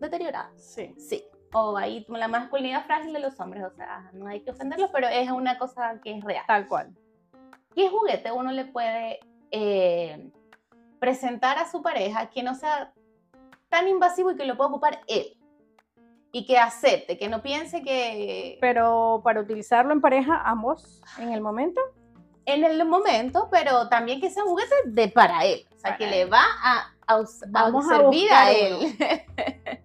[0.00, 0.52] deteriorada.
[0.56, 0.94] sí.
[0.98, 1.24] Sí.
[1.56, 5.06] O ahí la masculinidad frágil de los hombres, o sea, no hay que ofenderlos, pero
[5.06, 6.42] es una cosa que es real.
[6.48, 6.92] Tal cual.
[7.76, 9.20] ¿Qué juguete uno le puede
[9.52, 10.32] eh,
[10.98, 12.92] presentar a su pareja que no sea
[13.68, 15.36] tan invasivo y que lo pueda ocupar él?
[16.36, 21.40] Y que acepte, que no piense que Pero para utilizarlo en pareja, ambos, en el
[21.40, 21.80] momento,
[22.44, 25.96] en el momento, pero también que sea un juguete de para él, o sea, Para
[25.96, 26.10] que él.
[26.10, 28.98] le va a, a Vamos a servir a él.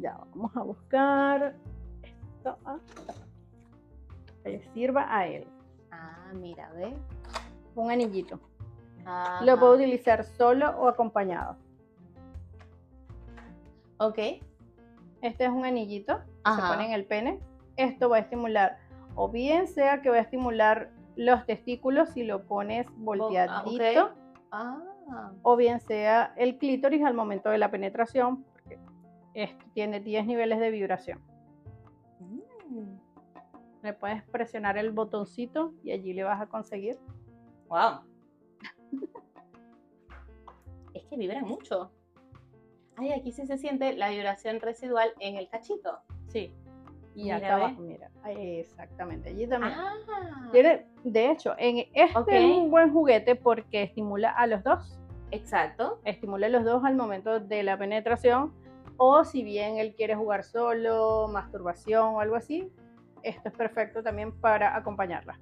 [0.00, 1.56] ya vamos a buscar
[2.02, 2.58] esto
[4.44, 5.46] que le sirva a él.
[5.92, 6.94] ah, mira, ve.
[7.74, 8.38] Un anillito.
[9.40, 11.56] Lo puedo utilizar solo o acompañado.
[13.98, 14.18] Ok.
[15.22, 16.72] Este es un anillito, se Ajá.
[16.74, 17.40] pone en el pene.
[17.76, 18.78] Esto va a estimular,
[19.14, 24.12] o bien sea que va a estimular los testículos si lo pones volteadito,
[24.52, 24.78] Ah.
[25.42, 28.78] o bien sea el clítoris al momento de la penetración, porque
[29.34, 31.20] esto tiene 10 niveles de vibración.
[32.20, 32.98] Mm.
[33.82, 36.98] Le puedes presionar el botoncito y allí le vas a conseguir.
[37.68, 38.00] Wow.
[40.94, 41.90] es que vibran mucho.
[42.96, 45.98] Ay, aquí sí se siente la vibración residual en el cachito.
[46.28, 46.52] Sí.
[47.14, 48.10] Y Mira, acá abajo, mira.
[48.26, 49.72] Exactamente, allí también.
[49.74, 49.94] Ah,
[50.52, 52.28] Tiene- de hecho, en este Ok.
[52.30, 54.98] es un buen juguete porque estimula a los dos.
[55.30, 55.98] exacto.
[56.04, 58.52] Estimula a los dos al momento de la penetración.
[58.98, 62.70] O si bien él quiere jugar solo, masturbación o algo así,
[63.22, 65.38] esto es perfecto también para acompañarla.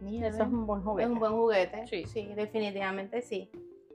[0.00, 1.10] Mira, Eso es un buen es juguete.
[1.12, 1.86] un buen juguete.
[1.86, 2.04] Sí.
[2.06, 3.50] sí, definitivamente sí.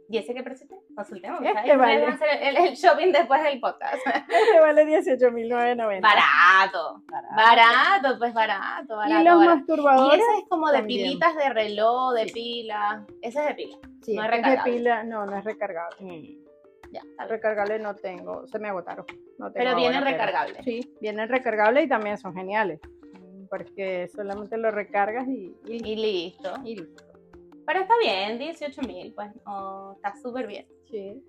[0.09, 0.83] ¿Y ese precio tiene?
[0.95, 1.41] Consultemos.
[1.43, 3.95] Este el, el shopping después del podcast.
[4.05, 6.01] Este vale 18.990.
[6.01, 7.01] barato.
[7.07, 7.35] Barato.
[7.35, 9.21] Barato, pues barato, barato.
[9.21, 9.43] Y los barato.
[9.43, 10.19] Y masturbadores.
[10.21, 11.03] ese es como de también.
[11.03, 13.05] pilitas de reloj, de pila.
[13.21, 13.77] Ese es de pila.
[14.03, 14.73] sí, no es este es de recargable.
[14.73, 15.97] pila, no, no es recargable.
[16.91, 17.29] Ya, está bien.
[17.29, 19.05] Recargable no tengo, se me agotaron.
[19.39, 20.63] No tengo Pero viene ahora, recargable.
[20.63, 22.79] Sí, vienen recargables y también son geniales.
[23.49, 26.53] Porque solamente lo recargas y, y, Y listo.
[26.63, 27.03] y listo.
[27.65, 30.67] Pero está bien, 18 mil, pues no, está súper bien.
[30.89, 31.23] Sí.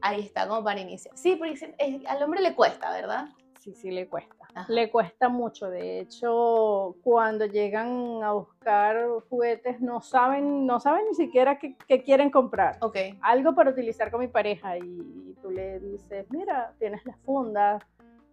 [0.00, 1.16] Ahí está, como para iniciar.
[1.16, 3.26] Sí, porque es- al hombre le cuesta, ¿verdad?
[3.60, 4.34] Sí, sí le cuesta.
[4.54, 4.66] Ajá.
[4.68, 5.70] Le cuesta mucho.
[5.70, 12.02] De hecho, cuando llegan a buscar juguetes, no saben, no saben ni siquiera qué, qué
[12.02, 12.76] quieren comprar.
[12.80, 12.96] Ok.
[13.20, 14.76] Algo para utilizar con mi pareja.
[14.78, 17.82] Y, y tú le dices, mira, tienes las fundas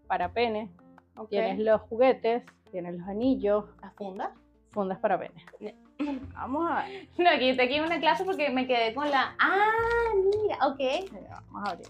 [0.08, 0.72] para pene,
[1.16, 1.30] ok.
[1.30, 4.34] tienes los juguetes, tienes los anillos, ¿La funda?
[4.72, 5.46] fundas para pene.
[5.60, 5.76] Ne-
[6.34, 7.08] Vamos a ver.
[7.18, 9.36] No, aquí te aquí una clase porque me quedé con la.
[9.40, 11.12] Ah, mira, ok.
[11.12, 11.88] Mira, Vamos a abrir.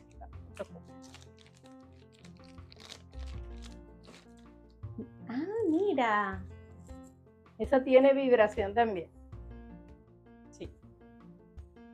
[5.27, 6.43] Ah, mira.
[7.59, 9.09] Esa tiene vibración también.
[10.49, 10.69] Sí.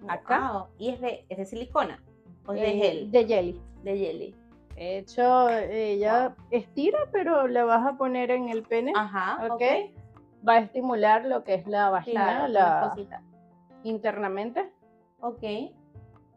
[0.07, 0.51] Acá.
[0.53, 0.67] Wow.
[0.77, 2.01] ¿Y es de, es de silicona?
[2.45, 3.11] ¿O es Eh, de gel?
[3.11, 3.61] De jelly.
[3.83, 4.35] De jelly.
[4.75, 8.93] De hecho, ella estira, pero la vas a poner en el pene.
[8.95, 9.37] Ajá.
[9.49, 9.61] ¿ok?
[10.47, 13.21] Va a estimular lo que es la vagina la, cosita.
[13.83, 14.71] internamente.
[15.19, 15.43] Ok.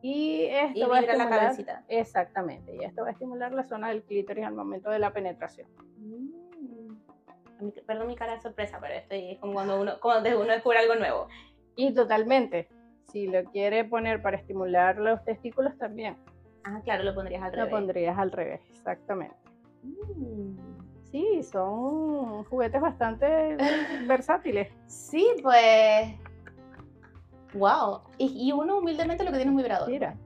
[0.00, 1.40] Y esto Y va a vibra la estimular.
[1.40, 1.84] cabecita.
[1.88, 2.76] Exactamente.
[2.76, 5.68] Y esto va a estimular la zona del clítoris al momento de la penetración.
[5.98, 6.28] Mm.
[7.86, 10.94] Perdón mi cara de sorpresa, pero estoy es como cuando uno, cuando uno descubre algo
[10.94, 11.26] nuevo.
[11.74, 12.68] Y totalmente.
[13.10, 16.16] Si lo quiere poner para estimular los testículos, también.
[16.64, 17.70] Ah, claro, lo pondrías al Lo revés.
[17.72, 19.34] pondrías al revés, exactamente.
[19.82, 20.56] Mm.
[21.10, 23.56] Sí, son juguetes bastante
[24.06, 24.68] versátiles.
[24.86, 26.14] Sí, pues.
[27.54, 28.00] Wow.
[28.18, 29.88] Y, y uno humildemente lo que tiene es un vibrador.
[29.88, 30.16] Mira,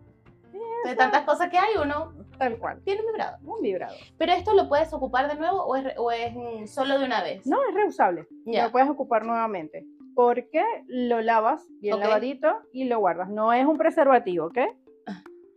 [0.84, 2.80] De tantas cosas que hay, uno tal cual.
[2.84, 3.38] tiene un vibrador.
[3.44, 3.96] Un vibrador.
[4.18, 7.46] Pero esto lo puedes ocupar de nuevo o es, o es solo de una vez.
[7.46, 8.26] No es reusable.
[8.44, 9.86] Lo puedes ocupar nuevamente.
[10.14, 13.30] Porque lo lavas bien lavadito y lo guardas.
[13.30, 14.58] No es un preservativo, ¿ok?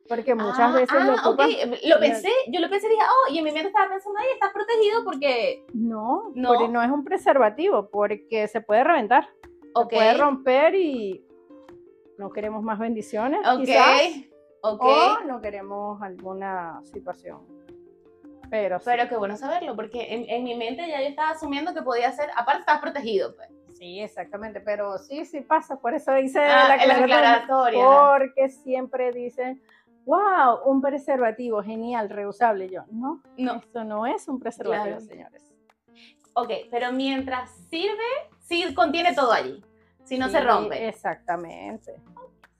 [0.08, 1.48] Porque muchas Ah, veces lo ah, ocupas.
[1.84, 4.28] Lo pensé, yo lo pensé y dije, oh, y en mi mente estaba pensando, ahí
[4.34, 5.65] estás protegido porque.
[5.74, 6.50] No, No.
[6.50, 9.28] porque no es un preservativo, porque se puede reventar.
[9.76, 11.26] Se puede romper y
[12.18, 13.39] no queremos más bendiciones.
[13.48, 13.60] Ok.
[13.65, 14.02] quizás,
[14.62, 14.82] Ok.
[14.84, 17.39] O no queremos alguna situación.
[18.50, 18.86] Pero, sí.
[18.86, 22.12] Pero qué bueno saberlo, porque en, en mi mente ya yo estaba asumiendo que podía
[22.12, 23.50] ser, aparte estabas protegido, pues.
[23.78, 27.84] Sí, exactamente, pero sí, sí pasa, por eso hice Ah, la aclaratoria.
[28.18, 29.62] porque siempre dicen,
[30.06, 32.70] wow, un preservativo, genial, reusable.
[32.70, 33.56] Yo, no, No.
[33.56, 35.02] esto no es un preservativo, Claro.
[35.02, 35.52] señores.
[36.34, 38.04] Ok, pero mientras sirve,
[38.41, 39.63] sí contiene todo allí.
[40.04, 40.88] Si no se rompe.
[40.88, 41.96] Exactamente,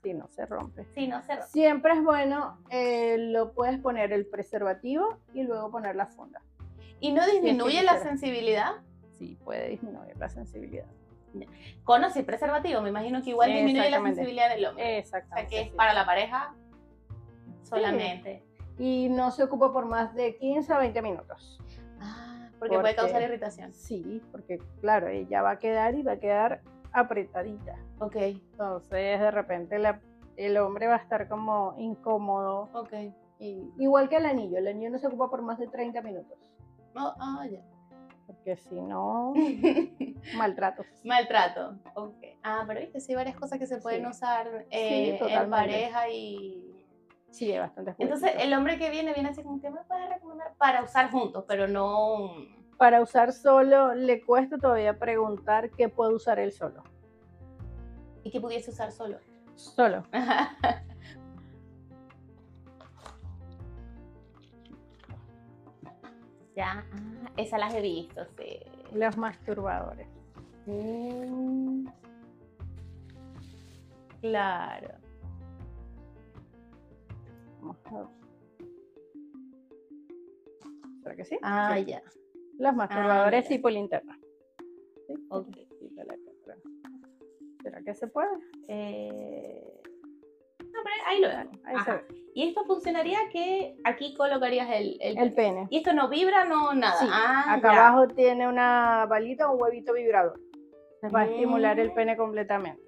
[0.02, 0.84] si no se rompe.
[0.94, 1.48] Si no se rompe.
[1.48, 6.40] Siempre es bueno, eh, lo puedes poner el preservativo y luego poner la funda.
[7.00, 8.72] ¿Y no disminuye la sensibilidad?
[9.18, 10.86] Sí, puede disminuir la sensibilidad.
[11.84, 14.16] Con o sin preservativo, me imagino que igual disminuye la Exactamente.
[14.16, 14.82] sensibilidad del hombre.
[14.82, 15.50] O sea, Exactamente.
[15.50, 16.54] que es para la pareja
[17.66, 18.42] solamente.
[18.78, 21.58] Y no se ocupa por más de 15 a 20 minutos.
[22.00, 23.72] Ah, porque puede causar irritación.
[23.74, 26.60] Sí, porque claro, ella va a quedar y va a quedar
[26.92, 27.76] apretadita.
[27.98, 30.00] Ok, Entonces, de repente la-
[30.36, 32.68] el hombre va a estar como incómodo.
[32.74, 32.92] ok.
[33.38, 36.38] Y, igual que el anillo, el anillo no se ocupa por más de 30 minutos.
[36.94, 37.60] Oh, ah, ya.
[38.26, 39.34] Porque si no,
[40.36, 40.86] maltratos.
[41.04, 41.76] Maltrato.
[41.94, 42.16] Ok.
[42.42, 44.08] Ah, pero viste, sí hay varias cosas que se pueden Sí.
[44.10, 46.75] usar eh, en pareja y.
[47.30, 48.46] Sí, hay bastantes Entonces, juguetitos.
[48.46, 51.44] el hombre que viene, viene así como, ¿qué me puedes recomendar para usar juntos?
[51.46, 52.30] Pero no.
[52.78, 56.82] Para usar solo, le cuesta todavía preguntar qué puede usar él solo.
[58.22, 59.18] Y que pudiese usar solo.
[59.54, 60.02] Solo.
[66.56, 68.60] ya, ah, esas las he visto, sí.
[68.92, 70.08] Los masturbadores.
[70.66, 71.86] Mm.
[74.20, 75.05] Claro.
[77.60, 77.76] Vamos.
[81.02, 81.38] ¿Será que sí?
[81.42, 81.84] Ah, Sí.
[81.86, 82.02] ya.
[82.58, 83.48] Los masturbadores mira.
[83.56, 84.18] tipo linterna.
[85.06, 85.14] ¿Sí?
[85.30, 85.48] Ok.
[85.78, 86.58] Quítale acá atrás.
[87.62, 88.28] ¿Será que se puede?
[88.68, 89.80] Eh,
[90.60, 91.58] No, pero ahí lo vemos.
[91.64, 92.02] Ahí se Ajá.
[92.08, 92.22] ve.
[92.34, 95.66] Y esto funcionaría que aquí colocarías el, el, El pene.
[95.70, 97.00] Y esto no vibra, no nada.
[97.00, 97.88] Sí, Ah, Acá ya.
[97.88, 100.38] abajo tiene una balita o un huevito vibrador.
[101.00, 101.94] Se va a estimular el Mm.
[101.94, 102.82] pene completamente.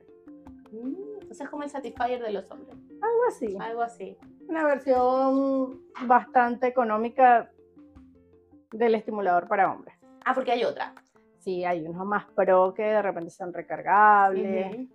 [0.72, 2.76] Mm, Entonces es como el Satisfyer de los hombres.
[3.00, 3.56] Algo así.
[3.60, 4.16] Algo así.
[4.48, 7.50] Una versión bastante económica
[8.72, 9.94] del estimulador para hombres.
[10.24, 10.94] Ah, porque hay otra.
[11.38, 14.88] Sí, hay unos más pro que de repente son recargables,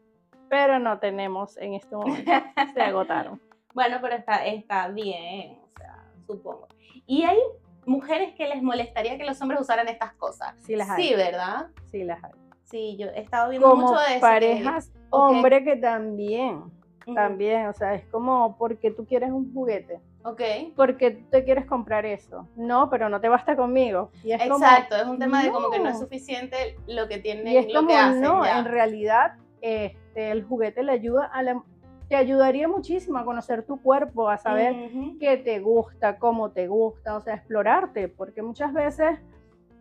[0.50, 2.32] pero no tenemos en este momento.
[2.74, 3.40] Se agotaron.
[3.74, 6.68] Bueno, pero está, está bien, o sea, supongo.
[7.08, 7.38] Y hay
[7.86, 10.56] mujeres que les molestaría que los hombres usaran estas cosas.
[10.60, 11.04] Sí las hay.
[11.08, 11.68] Sí, ¿verdad?
[11.92, 12.32] Sí las hay.
[12.64, 14.14] Sí, yo he estado viendo Como mucho de eso.
[14.16, 15.32] que- parejas, ok.
[15.32, 16.64] hombre que también,
[17.06, 17.16] Ujú.
[17.16, 20.42] también, o sea, es como porque tú quieres un juguete, Ok.
[20.76, 22.48] porque te quieres comprar eso.
[22.56, 24.10] No, pero no te basta conmigo.
[24.24, 27.18] Y es como- Exacto, es un tema de como que no es suficiente lo que
[27.20, 28.22] tienen, Y es lo como, que hacen.
[28.22, 28.60] no, ya.
[28.60, 31.64] en realidad este, el juguete le ayuda a la,
[32.10, 34.76] te ayudaría muchísimo a conocer tu cuerpo, a saber
[35.20, 39.20] qué te gusta, cómo te gusta, o sea, explorarte, porque muchas veces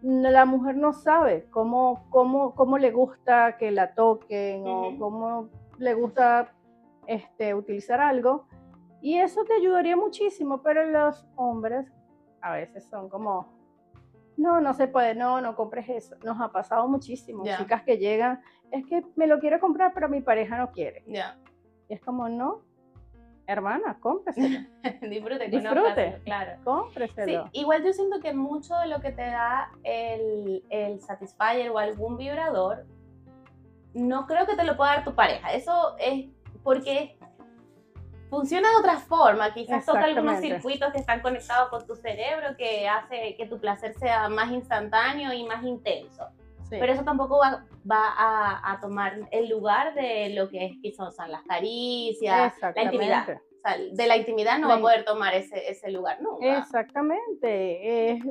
[0.03, 5.49] mm, la mujer no sabe cómo, cómo, cómo le gusta que la toquen o cómo
[5.79, 6.53] le gusta
[7.13, 8.47] este, utilizar algo,
[9.01, 11.93] y eso te ayudaría muchísimo, pero los hombres
[12.41, 13.49] a veces son como,
[14.37, 16.17] no, no se puede, no, no compres eso.
[16.25, 17.59] Nos ha pasado muchísimo, Ya.
[17.59, 18.41] chicas que llegan,
[18.71, 21.03] es que me lo quiero comprar, pero mi pareja no quiere.
[21.07, 21.37] Ya.
[21.89, 22.63] Y es como, no,
[23.47, 24.61] hermana, cómpreselo,
[25.03, 26.21] Disfrute, Disfrute.
[26.25, 26.53] claro.
[26.59, 27.49] Sí, cómpreselo.
[27.53, 32.17] igual yo siento que mucho de lo que te da el, el Satisfyer o algún
[32.17, 32.87] vibrador,
[33.95, 35.53] no creo que te lo pueda dar tu pareja.
[35.53, 36.27] Eso es
[36.63, 37.17] porque
[38.31, 39.53] funciona de otra forma.
[39.53, 43.95] Quizás toca algunos circuitos que están conectados con tu cerebro que hace que tu placer
[43.95, 46.29] sea más instantáneo y más intenso.
[46.63, 46.77] Sí.
[46.81, 51.31] Pero eso tampoco va, va a, a tomar el lugar de lo que es, son
[51.31, 53.29] las caricias, la intimidad.
[53.29, 53.53] Exactamente.
[53.65, 56.59] O sea, de la intimidad no La va a poder tomar ese, ese lugar nunca.
[56.59, 58.13] Exactamente.
[58.13, 58.25] Es,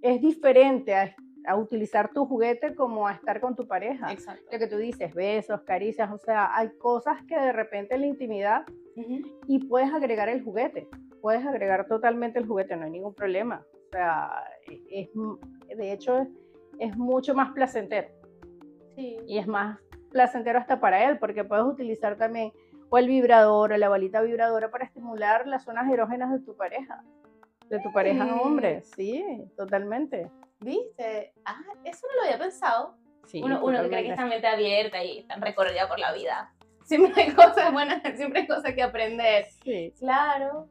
[0.00, 1.14] es diferente a,
[1.46, 4.12] a utilizar tu juguete como a estar con tu pareja.
[4.12, 4.44] Exacto.
[4.50, 8.06] Lo que tú dices, besos, caricias, o sea, hay cosas que de repente en la
[8.06, 8.64] intimidad
[9.46, 10.88] y puedes agregar el juguete.
[11.20, 13.64] Puedes agregar totalmente el juguete, no hay ningún problema.
[13.72, 14.44] O sea,
[14.90, 15.08] es,
[15.76, 16.28] de hecho, es,
[16.78, 18.08] es mucho más placentero.
[18.96, 19.16] Sí.
[19.26, 19.78] y es más
[20.12, 22.52] placentero hasta para él, porque puedes utilizar también
[22.90, 27.02] o el vibrador o la balita vibradora para estimular las zonas erógenas de tu pareja,
[27.68, 29.24] de tu pareja hombre, sí,
[29.56, 30.30] totalmente.
[30.64, 31.34] ¿Viste?
[31.44, 32.96] Ah, eso no lo había pensado.
[33.26, 36.54] Sí, uno, uno que cree que está mente abierta y tan recorrida por la vida.
[36.84, 39.46] Siempre hay cosas buenas, siempre hay cosas que aprender.
[39.62, 39.92] Sí.
[39.98, 40.68] Claro.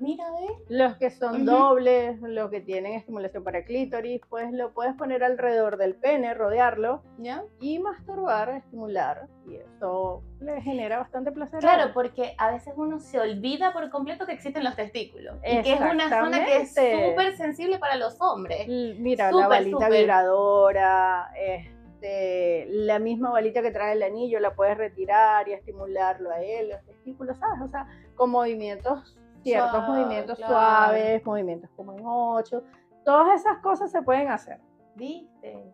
[0.00, 0.50] Mira, ¿ves?
[0.68, 1.44] Los que son Ujú.
[1.44, 7.02] dobles, los que tienen estimulación para clítoris, pues lo puedes poner alrededor del pene, rodearlo
[7.18, 7.44] ¿Ya?
[7.60, 11.60] y masturbar, estimular, y eso le genera bastante placer.
[11.60, 15.36] Claro, porque a veces uno se olvida por completo que existen los testículos.
[15.44, 18.66] Y que es una zona que es súper sensible para los hombres.
[18.68, 25.48] Mira, la balita vibradora, este, la misma balita que trae el anillo, la puedes retirar
[25.48, 27.62] y estimularlo a él, los testículos, ¿sabes?
[27.62, 27.86] O sea,
[28.16, 30.52] con movimientos, ciertos Suave, movimientos claro.
[30.52, 32.62] suaves, movimientos como en ocho,
[33.04, 34.58] todas esas cosas se pueden hacer.
[34.96, 35.70] ¿Viste?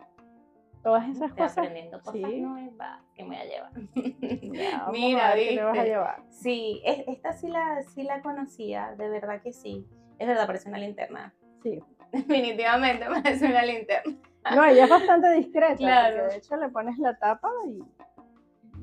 [0.83, 1.59] Todas esas Estoy cosas.
[1.59, 2.41] aprendiendo cosas sí.
[2.41, 3.71] nuevas que me voy a llevar.
[4.53, 5.89] Ya, Mira, a ver qué te vas a ¿viste?
[5.89, 6.23] llevar.
[6.31, 9.87] Sí, es- esta sí la, sí la conocía, de verdad que sí.
[10.19, 11.35] Es verdad, parece una linterna.
[11.63, 11.83] Sí.
[12.13, 14.17] Definitivamente parece una linterna.
[14.55, 16.29] No, ella es bastante discreta, Claro.
[16.29, 17.79] de hecho le pones la tapa y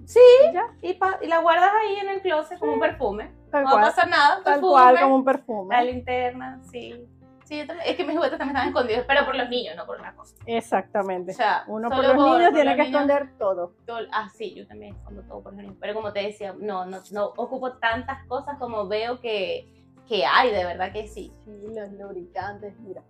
[0.06, 0.20] Sí,
[0.54, 3.32] ya, y, pa- y la guardas ahí en el closet como un perfume.
[3.52, 4.72] Tal No cual, pasar nada, tal perfume.
[4.72, 5.76] cual como un perfume.
[5.76, 7.08] La linterna, sí.
[7.46, 10.14] Sí, es que mis juguetes también están escondidos, pero por los niños, no por otra
[10.14, 10.36] cosa.
[10.46, 11.32] Exactamente.
[11.32, 13.74] O sea, Uno por los niños tiene los que niños, esconder todo.
[13.86, 15.78] todo- ah, sí, yo también escondo todo por los niños.
[15.80, 19.66] Pero como te decía, no, no, no ocupo tantas cosas como veo que,
[20.10, 21.32] que hay, de verdad que sí.
[21.46, 23.02] Sí, los lubricantes, mira,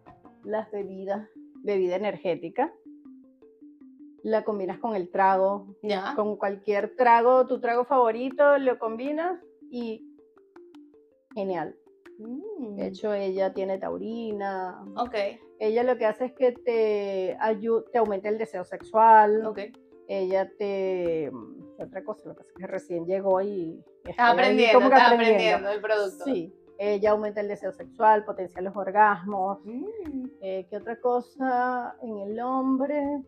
[0.43, 1.27] las bebidas,
[1.63, 2.71] bebida energética,
[4.23, 6.13] la combinas con el trago, ¿Ya?
[6.15, 9.39] con cualquier trago, tu trago favorito, lo combinas
[9.71, 10.03] y
[11.38, 11.75] genial.
[12.19, 14.83] Mm, De hecho, ella tiene taurina.
[14.97, 15.15] Ok,
[15.59, 17.38] Ella lo que hace es que te,
[17.91, 19.45] te aumenta el deseo sexual.
[19.45, 19.59] ok.
[20.09, 21.29] Ella te...
[21.77, 22.29] ¿qué otra cosa?
[22.29, 23.83] Lo que pasa es que recién llegó y...
[24.05, 26.23] Estás aprendiendo, como que estás aprendiendo el producto.
[26.23, 29.59] Sí, ella aumenta el deseo sexual, potencia los orgasmos.
[29.65, 31.95] Mm, Eh, ¿Qué otra cosa?
[32.01, 33.21] En el hombre,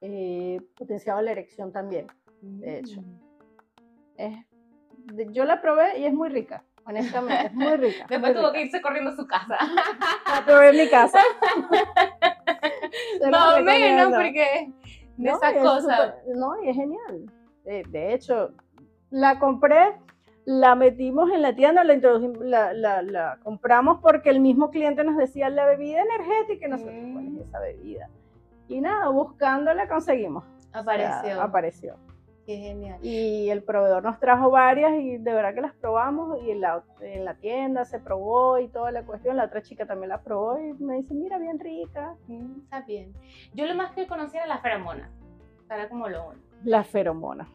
[0.00, 2.06] eh, potenciaba la erección también.
[2.42, 3.00] De hecho.
[3.02, 3.20] mm.
[5.32, 8.06] Yo la probé y es muy rica, honestamente, es muy rica.
[8.08, 8.52] Después tuvo rica.
[8.52, 9.56] que irse corriendo a su casa.
[10.26, 11.18] La probé en mi casa.
[13.30, 14.72] Más o menos, porque
[15.16, 16.14] de No, esas es cosas.
[16.34, 17.30] no, y es genial.
[17.64, 18.50] De, de hecho,
[19.10, 19.96] la compré,
[20.44, 25.16] la metimos en la tienda, la, la, la- la compramos porque el mismo cliente nos
[25.16, 27.36] decía la bebida energética y nosotros, ¿cuál Mm.
[27.40, 28.08] es esa bebida?
[28.68, 30.44] Y nada, buscándola conseguimos.
[30.74, 31.96] O sea, Apareció.
[32.50, 32.98] Qué genial.
[33.00, 36.82] Y el proveedor nos trajo varias y de verdad que las probamos y en la,
[37.00, 39.36] en la tienda se probó y toda la cuestión.
[39.36, 42.16] La otra chica también la probó y me dice, mira, bien rica.
[42.26, 43.12] Mm, está bien.
[43.54, 45.12] Yo lo más que conocía era la feromona.
[45.70, 46.44] Era como lo único.
[46.64, 47.48] La feromona.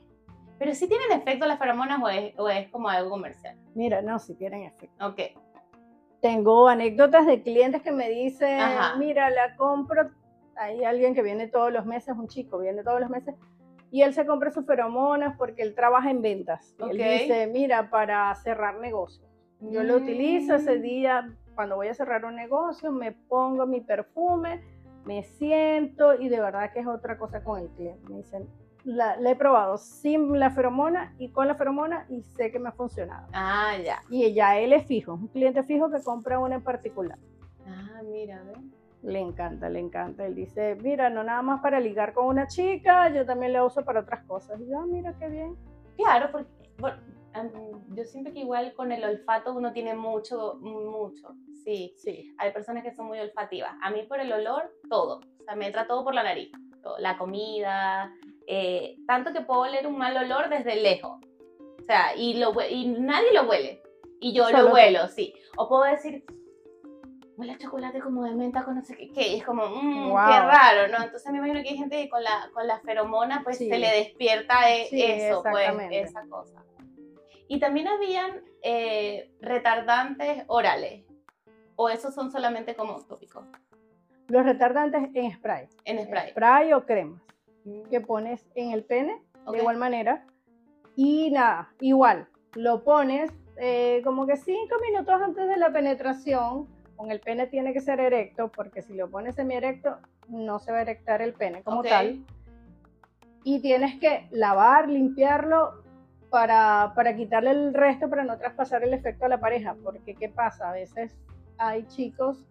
[0.60, 3.58] Pero si tienen efecto las feromonas o es, o es como algo comercial.
[3.74, 5.08] Mira, no, si tienen efecto.
[5.08, 5.20] Ok.
[6.22, 8.96] Tengo anécdotas de clientes que me dicen, Ajá.
[8.96, 10.10] mira, la compro.
[10.56, 13.36] Hay alguien que viene todos los meses, un chico, viene todos los meses
[13.96, 16.76] y él se compra sus feromonas porque él trabaja en ventas.
[16.80, 16.90] Y Ok.
[16.90, 19.26] él dice, mira, para cerrar negocios.
[19.62, 20.82] Yo lo utilizo ese Mm.
[20.82, 24.62] día cuando voy a cerrar un negocio, me pongo mi perfume,
[25.06, 28.06] me siento y de verdad que es otra cosa con el cliente.
[28.10, 28.50] Me dicen,
[28.84, 32.68] la, la he probado sin la feromona y con la feromona y sé que me
[32.68, 33.30] ha funcionado.
[33.32, 34.00] Ah, ya.
[34.10, 37.18] Y ya él es fijo, un cliente fijo que compra una en particular.
[37.66, 38.74] Ah, mira, ¿ven?
[39.06, 40.26] Le encanta, le encanta.
[40.26, 43.86] Él dice, mira, no nada más para ligar con una chica, yo también la uso
[43.86, 44.60] para otras cosas.
[44.60, 45.56] Y yo, "Ah, mira qué bien.
[45.96, 46.50] Claro, porque
[46.80, 46.98] bueno,
[47.94, 51.30] yo siento que igual con el olfato uno tiene mucho, mucho.
[51.64, 52.34] Sí, Sí.
[52.40, 53.74] hay personas que son muy olfativas.
[53.84, 55.20] A mí por el olor, todo.
[55.40, 56.52] O sea, me entra todo por la nariz.
[56.82, 58.12] Todo, La comida,
[58.48, 61.20] eh, tanto que puedo oler un mal olor desde lejos.
[61.80, 63.82] O sea, y, lo, y nadie lo huele.
[64.20, 65.34] Y yo Solo lo huelo, sí.
[65.58, 66.24] O puedo decir,
[67.38, 70.10] huele a chocolate como de menta con no sé qué, qué", y es como, mmm,
[70.10, 70.26] Wow.
[70.28, 71.04] qué raro, ¿no?
[71.04, 73.70] Entonces me imagino que hay gente que con la, con la feromona pues Sí.
[73.70, 76.64] se le despierta eh, Sí, eso, pues, esa cosa.
[77.48, 81.04] Y también habían eh, retardantes orales.
[81.78, 83.46] O esos son solamente como tópicos,
[84.30, 85.68] Los retardantes en spray.
[85.84, 86.32] en spray.
[86.32, 87.22] Spray o cremas
[87.90, 89.52] que pones en el pene ok.
[89.54, 90.26] de igual manera.
[90.96, 96.68] Y nada, igual, lo pones eh, como que cinco minutos antes de la penetración.
[96.96, 99.98] Con el pene tiene que ser erecto, porque si lo pones semi-erecto,
[100.30, 101.88] no se va a erectar el pene como Ok.
[101.88, 102.26] tal.
[103.44, 105.84] Y tienes que lavar, limpiarlo
[106.30, 109.76] para, para quitarle el resto, para no traspasar el efecto a la pareja.
[109.84, 110.70] Porque, ¿qué pasa?
[110.70, 111.16] A veces
[111.58, 112.46] hay chicos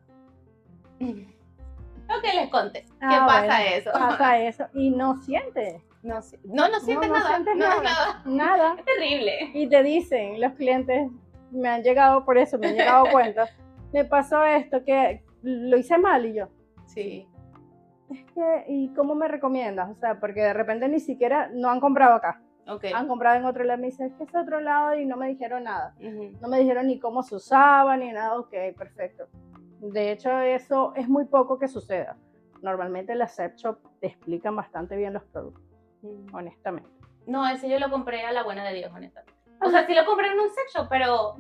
[1.01, 2.82] Ok, les conté.
[2.82, 3.90] ¿Qué Ah, pasa bueno, eso?
[3.92, 7.28] pasa eso y no siente No, no, no sientes no nada.
[7.28, 7.82] sientes no, nada.
[7.82, 8.22] nada.
[8.26, 8.74] nada.
[8.78, 9.51] Es terrible.
[9.55, 11.11] Y te dicen, los clientes
[11.51, 13.51] me han llegado por eso, me han llegado cuentas,
[13.95, 16.49] me pasó esto, que lo hice mal y yo,
[16.86, 17.28] Sí.
[18.11, 19.88] es que, ¿y cómo me recomiendas?
[19.88, 22.86] O sea, porque de repente ni siquiera no han comprado acá, Ok.
[22.92, 25.28] han comprado en otro lado, me dicen, es que es otro lado y no me
[25.28, 26.36] dijeron nada, Ujú.
[26.40, 29.28] no me dijeron ni cómo se usaba ni nada, ok, perfecto.
[29.80, 32.16] De hecho, eso es muy poco que suceda.
[32.62, 35.62] Normalmente las sex shop te explican bastante bien los productos,
[36.03, 36.34] Mm.
[36.34, 36.90] honestamente.
[37.26, 39.32] No, ese yo lo compré a la buena de Dios, honestamente.
[39.61, 41.36] O sea, sí lo compré en un sex shop, pero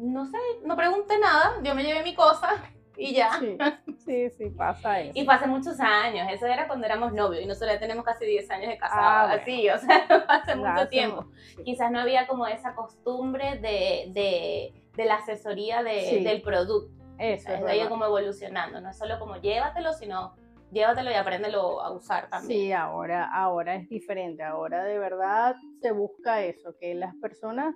[0.00, 1.54] no sé, no pregunté nada.
[1.62, 2.48] Yo me llevé mi cosa
[2.96, 3.30] y ya.
[3.38, 3.56] Sí,
[4.04, 5.12] sí, sí, pasa eso.
[5.14, 8.50] Y hace muchos años, eso era cuando éramos novios y nosotros ya tenemos casi 10
[8.50, 9.42] años de casados, Ah, bueno.
[9.42, 9.96] así, o sea,
[10.28, 11.26] hace mucho tiempo.
[11.56, 11.62] sí.
[11.64, 16.24] Quizás no había como esa costumbre de, de, de la asesoría de- Sí.
[16.24, 16.92] del producto.
[17.18, 20.34] Eso es ido como evolucionando, no es solo como llévatelo, sino
[20.72, 22.60] llévatelo y apréndelo a usar también.
[22.60, 24.42] Sí, ahora, ahora es diferente.
[24.42, 27.74] Ahora de verdad se busca eso, que las personas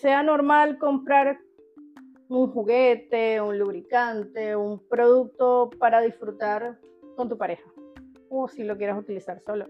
[0.00, 1.38] sea normal comprar
[2.28, 6.78] un juguete, un lubricante, un producto para disfrutar
[7.16, 7.68] con tu pareja.
[8.28, 9.66] O si lo quieres utilizar solo.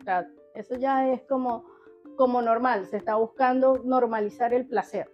[0.00, 1.64] O sea, eso ya es como,
[2.16, 2.86] como normal.
[2.86, 5.10] Se está buscando normalizar el placer.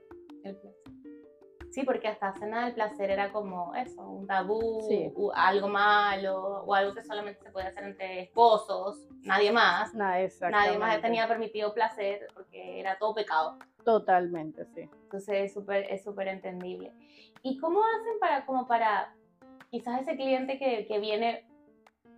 [1.72, 5.10] Sí, porque hasta hace nada el placer era como eso, un tabú, Sí.
[5.34, 9.94] algo malo, o algo que solamente se puede hacer entre esposos, nadie más.
[9.94, 10.18] Nada,
[10.50, 13.58] Nadie más tenía permitido placer porque era todo pecado.
[13.84, 14.82] Totalmente, sí.
[15.04, 16.92] Entonces es súper es súper entendible.
[17.42, 19.14] ¿Y cómo hacen para, como para,
[19.70, 21.46] quizás ese cliente que, que viene,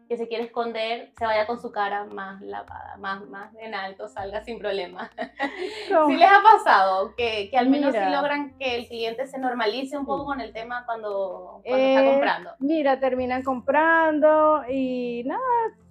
[0.09, 4.07] que se quiere esconder, se vaya con su cara más lavada, más, más en alto,
[4.09, 5.11] salga sin problema?
[5.89, 9.39] Como- ¿Sí les ha pasado que, que al menos sí logran que el cliente se
[9.39, 12.51] normalice un poco con el tema cuando, cuando está Eh, comprando?
[12.59, 15.41] Mira, terminan comprando y nada,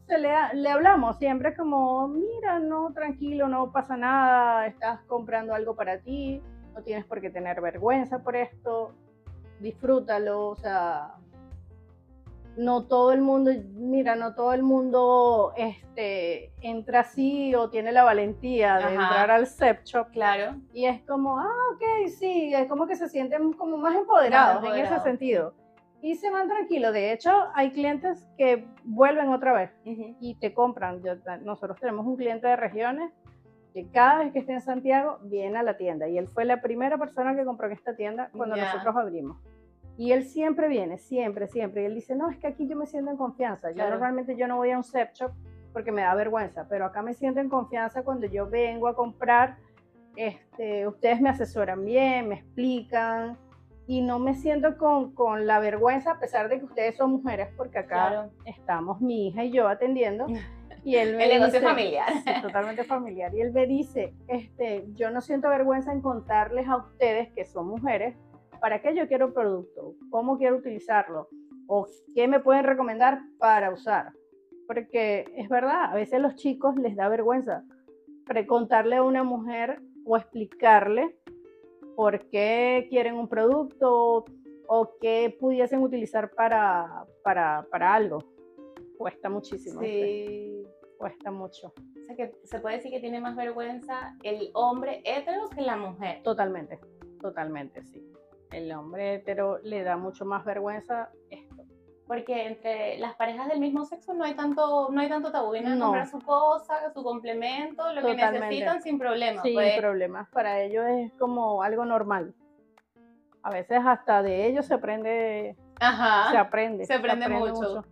[0.05, 5.75] se le, le hablamos siempre como, mira, no, tranquilo, no pasa nada, estás comprando algo
[5.75, 6.41] para ti,
[6.75, 8.93] no tienes por qué tener vergüenza por esto,
[9.59, 11.13] disfrútalo, o sea,
[12.57, 18.03] no todo el mundo, mira, no todo el mundo este, entra así o tiene la
[18.03, 18.93] valentía de Ajá.
[18.93, 20.55] entrar al sex shop Claro.
[20.73, 24.75] y es como, ah, ok, sí, es como que se sienten como más empoderados, en
[24.85, 25.53] ese sentido.
[26.01, 26.91] Y se van tranquilos.
[26.93, 31.01] De hecho, hay clientes que vuelven otra vez y te compran.
[31.01, 33.13] Yo- nosotros tenemos un cliente de regiones
[33.73, 36.07] que cada vez que esté en Santiago viene a la tienda.
[36.09, 39.37] Y él fue la primera persona que compró en esta tienda cuando nosotros abrimos.
[39.97, 41.83] Y él siempre viene, siempre, siempre.
[41.83, 43.69] Y él dice, no, es que aquí yo me siento en confianza.
[43.69, 43.91] Yo Claro.
[43.91, 45.31] normalmente yo no voy a un sex shop
[45.71, 49.57] porque me da vergüenza, pero acá me siento en confianza cuando yo vengo a comprar,
[50.15, 53.37] este, ustedes me asesoran bien, me explican
[53.87, 57.49] y no me siento con, con la vergüenza a pesar de que ustedes son mujeres,
[57.57, 60.27] porque acá estamos mi hija y yo atendiendo.
[60.85, 62.09] Y él me el negocio familiar.
[62.41, 63.33] totalmente familiar.
[63.33, 67.69] Y él me dice, este, yo no siento vergüenza en contarles a ustedes que son
[67.69, 68.17] mujeres,
[68.63, 71.27] para qué yo quiero producto, cómo quiero utilizarlo,
[71.67, 71.85] o
[72.15, 74.13] qué me pueden recomendar para usar.
[74.67, 77.65] Porque es verdad, a veces los chicos les da vergüenza
[78.25, 81.13] precontarle a una mujer o explicarle
[81.97, 84.23] por qué quieren un producto
[84.69, 88.19] o qué pudiesen utilizar para, para, para algo.
[88.97, 89.81] Cuesta muchísimo.
[89.81, 90.63] Sí.
[90.97, 91.73] Cuesta mucho.
[92.01, 95.75] O sea que se puede decir que tiene más vergüenza el hombre hetero que la
[95.75, 96.23] mujer.
[96.23, 96.79] Totalmente,
[97.19, 98.01] totalmente, sí.
[98.53, 101.63] El hombre hetero le da mucho más vergüenza esto
[102.07, 105.81] porque entre las parejas del mismo sexo no hay tanto, no hay tanto tabú, vienen
[105.81, 109.41] a comprar su cosa, su complemento, lo que necesitan sin problema.
[109.41, 109.79] Sin pues.
[109.79, 112.33] problemas, para ellos es como algo normal.
[113.41, 116.85] A veces hasta de ellos se aprende, Ajá, se aprende.
[116.85, 117.83] Se aprende, mucho,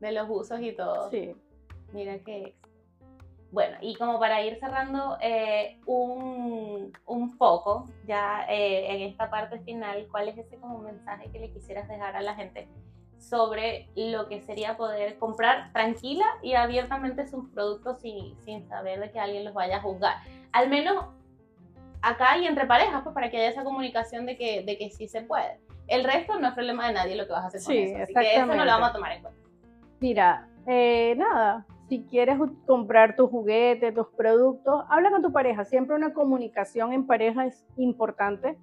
[0.00, 1.10] de los usos y todo.
[1.10, 1.34] Sí.
[1.92, 2.56] Mira qué
[3.56, 9.58] bueno, y como para ir cerrando eh, un, un, poco ya eh, en esta parte
[9.60, 12.68] final, ¿cuál es ese como mensaje que le quisieras dejar a la gente
[13.16, 19.10] sobre lo que sería poder comprar tranquila y abiertamente sus productos sin, sin saber de
[19.10, 20.16] que alguien los vaya a juzgar.
[20.52, 21.06] Al menos
[22.02, 25.08] acá y entre parejas, pues para que haya esa comunicación de que, de que sí
[25.08, 25.60] se puede.
[25.88, 28.12] El resto no es problema de nadie lo que vas a hacer con eso, así
[28.12, 29.40] que eso no lo vamos a tomar en cuenta.
[29.98, 35.64] Mira, eh, nada, si quieres comprar tu juguete, tus productos, habla con tu pareja.
[35.64, 38.58] Siempre una comunicación en pareja es importante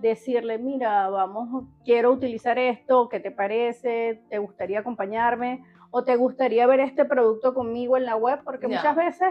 [0.00, 4.22] decirle, mira, vamos, quiero utilizar esto, ¿qué te parece?
[4.30, 5.64] ¿Te gustaría acompañarme?
[5.90, 8.40] ¿O te gustaría ver este producto conmigo en la web?
[8.44, 9.28] Porque muchas veces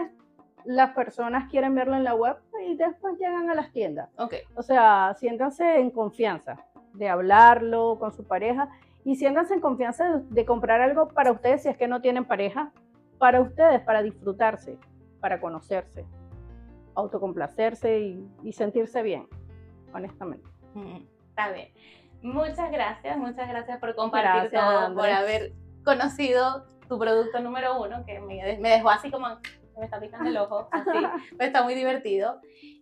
[0.64, 2.36] las personas quieren verlo en la web
[2.66, 4.10] y después llegan a las tiendas.
[4.18, 4.40] Okay.
[4.54, 6.58] O sea, siéntanse en confianza
[6.92, 8.68] de hablarlo con su pareja
[9.04, 12.72] y siéntanse en confianza de, comprar algo para ustedes si es que no tienen pareja,
[13.18, 14.78] para ustedes, para disfrutarse,
[15.20, 16.06] para conocerse,
[16.94, 19.28] autocomplacerse y, y sentirse bien,
[19.92, 20.48] honestamente.
[21.30, 21.68] Está bien.
[22.22, 25.52] Muchas gracias, muchas gracias por compartir todo, por haber
[25.84, 29.28] conocido tu producto número uno, que me, dejó así como,
[29.78, 30.98] me está picando el ojo, así,
[31.38, 32.40] está muy divertido,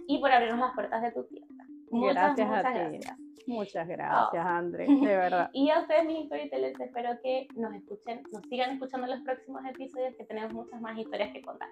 [0.09, 1.65] y por abrirnos las puertas de tu tienda.
[1.91, 3.26] Muchas, gracias muchas gracias.
[3.47, 4.49] Muchas gracias, oh.
[4.49, 5.51] André, de verdad.
[5.53, 9.63] y a ustedes, mis storytellers, espero que nos escuchen, nos sigan escuchando en los próximos
[9.65, 11.69] episodios, que tenemos muchas más historias que contar.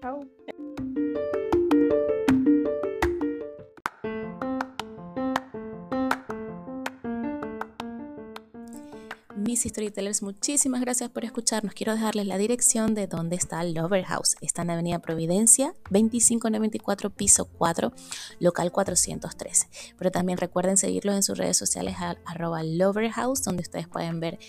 [0.00, 0.83] Chao, chao.
[9.54, 11.74] Mis storytellers, muchísimas gracias por escucharnos.
[11.74, 14.34] Quiero dejarles la dirección de dónde está Lover House.
[14.40, 17.92] Está en Avenida Providencia, 2594, piso 4,
[18.40, 19.68] local 413.
[19.96, 24.18] Pero también recuerden seguirlos en sus redes sociales a arroba Lover House, donde ustedes pueden
[24.18, 24.40] ver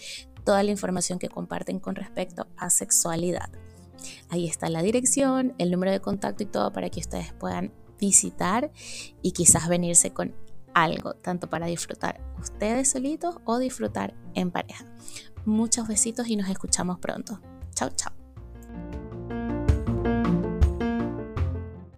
[0.43, 3.51] toda la información que comparten con respecto a sexualidad.
[4.29, 8.71] Ahí está la dirección, el número de contacto y todo para que ustedes puedan visitar
[9.21, 10.33] y quizás venirse con
[10.75, 14.85] algo, tanto para disfrutar ustedes solitos o disfrutar en pareja.
[15.45, 17.39] Muchos besitos y nos escuchamos pronto.
[17.73, 18.14] Chao, chao.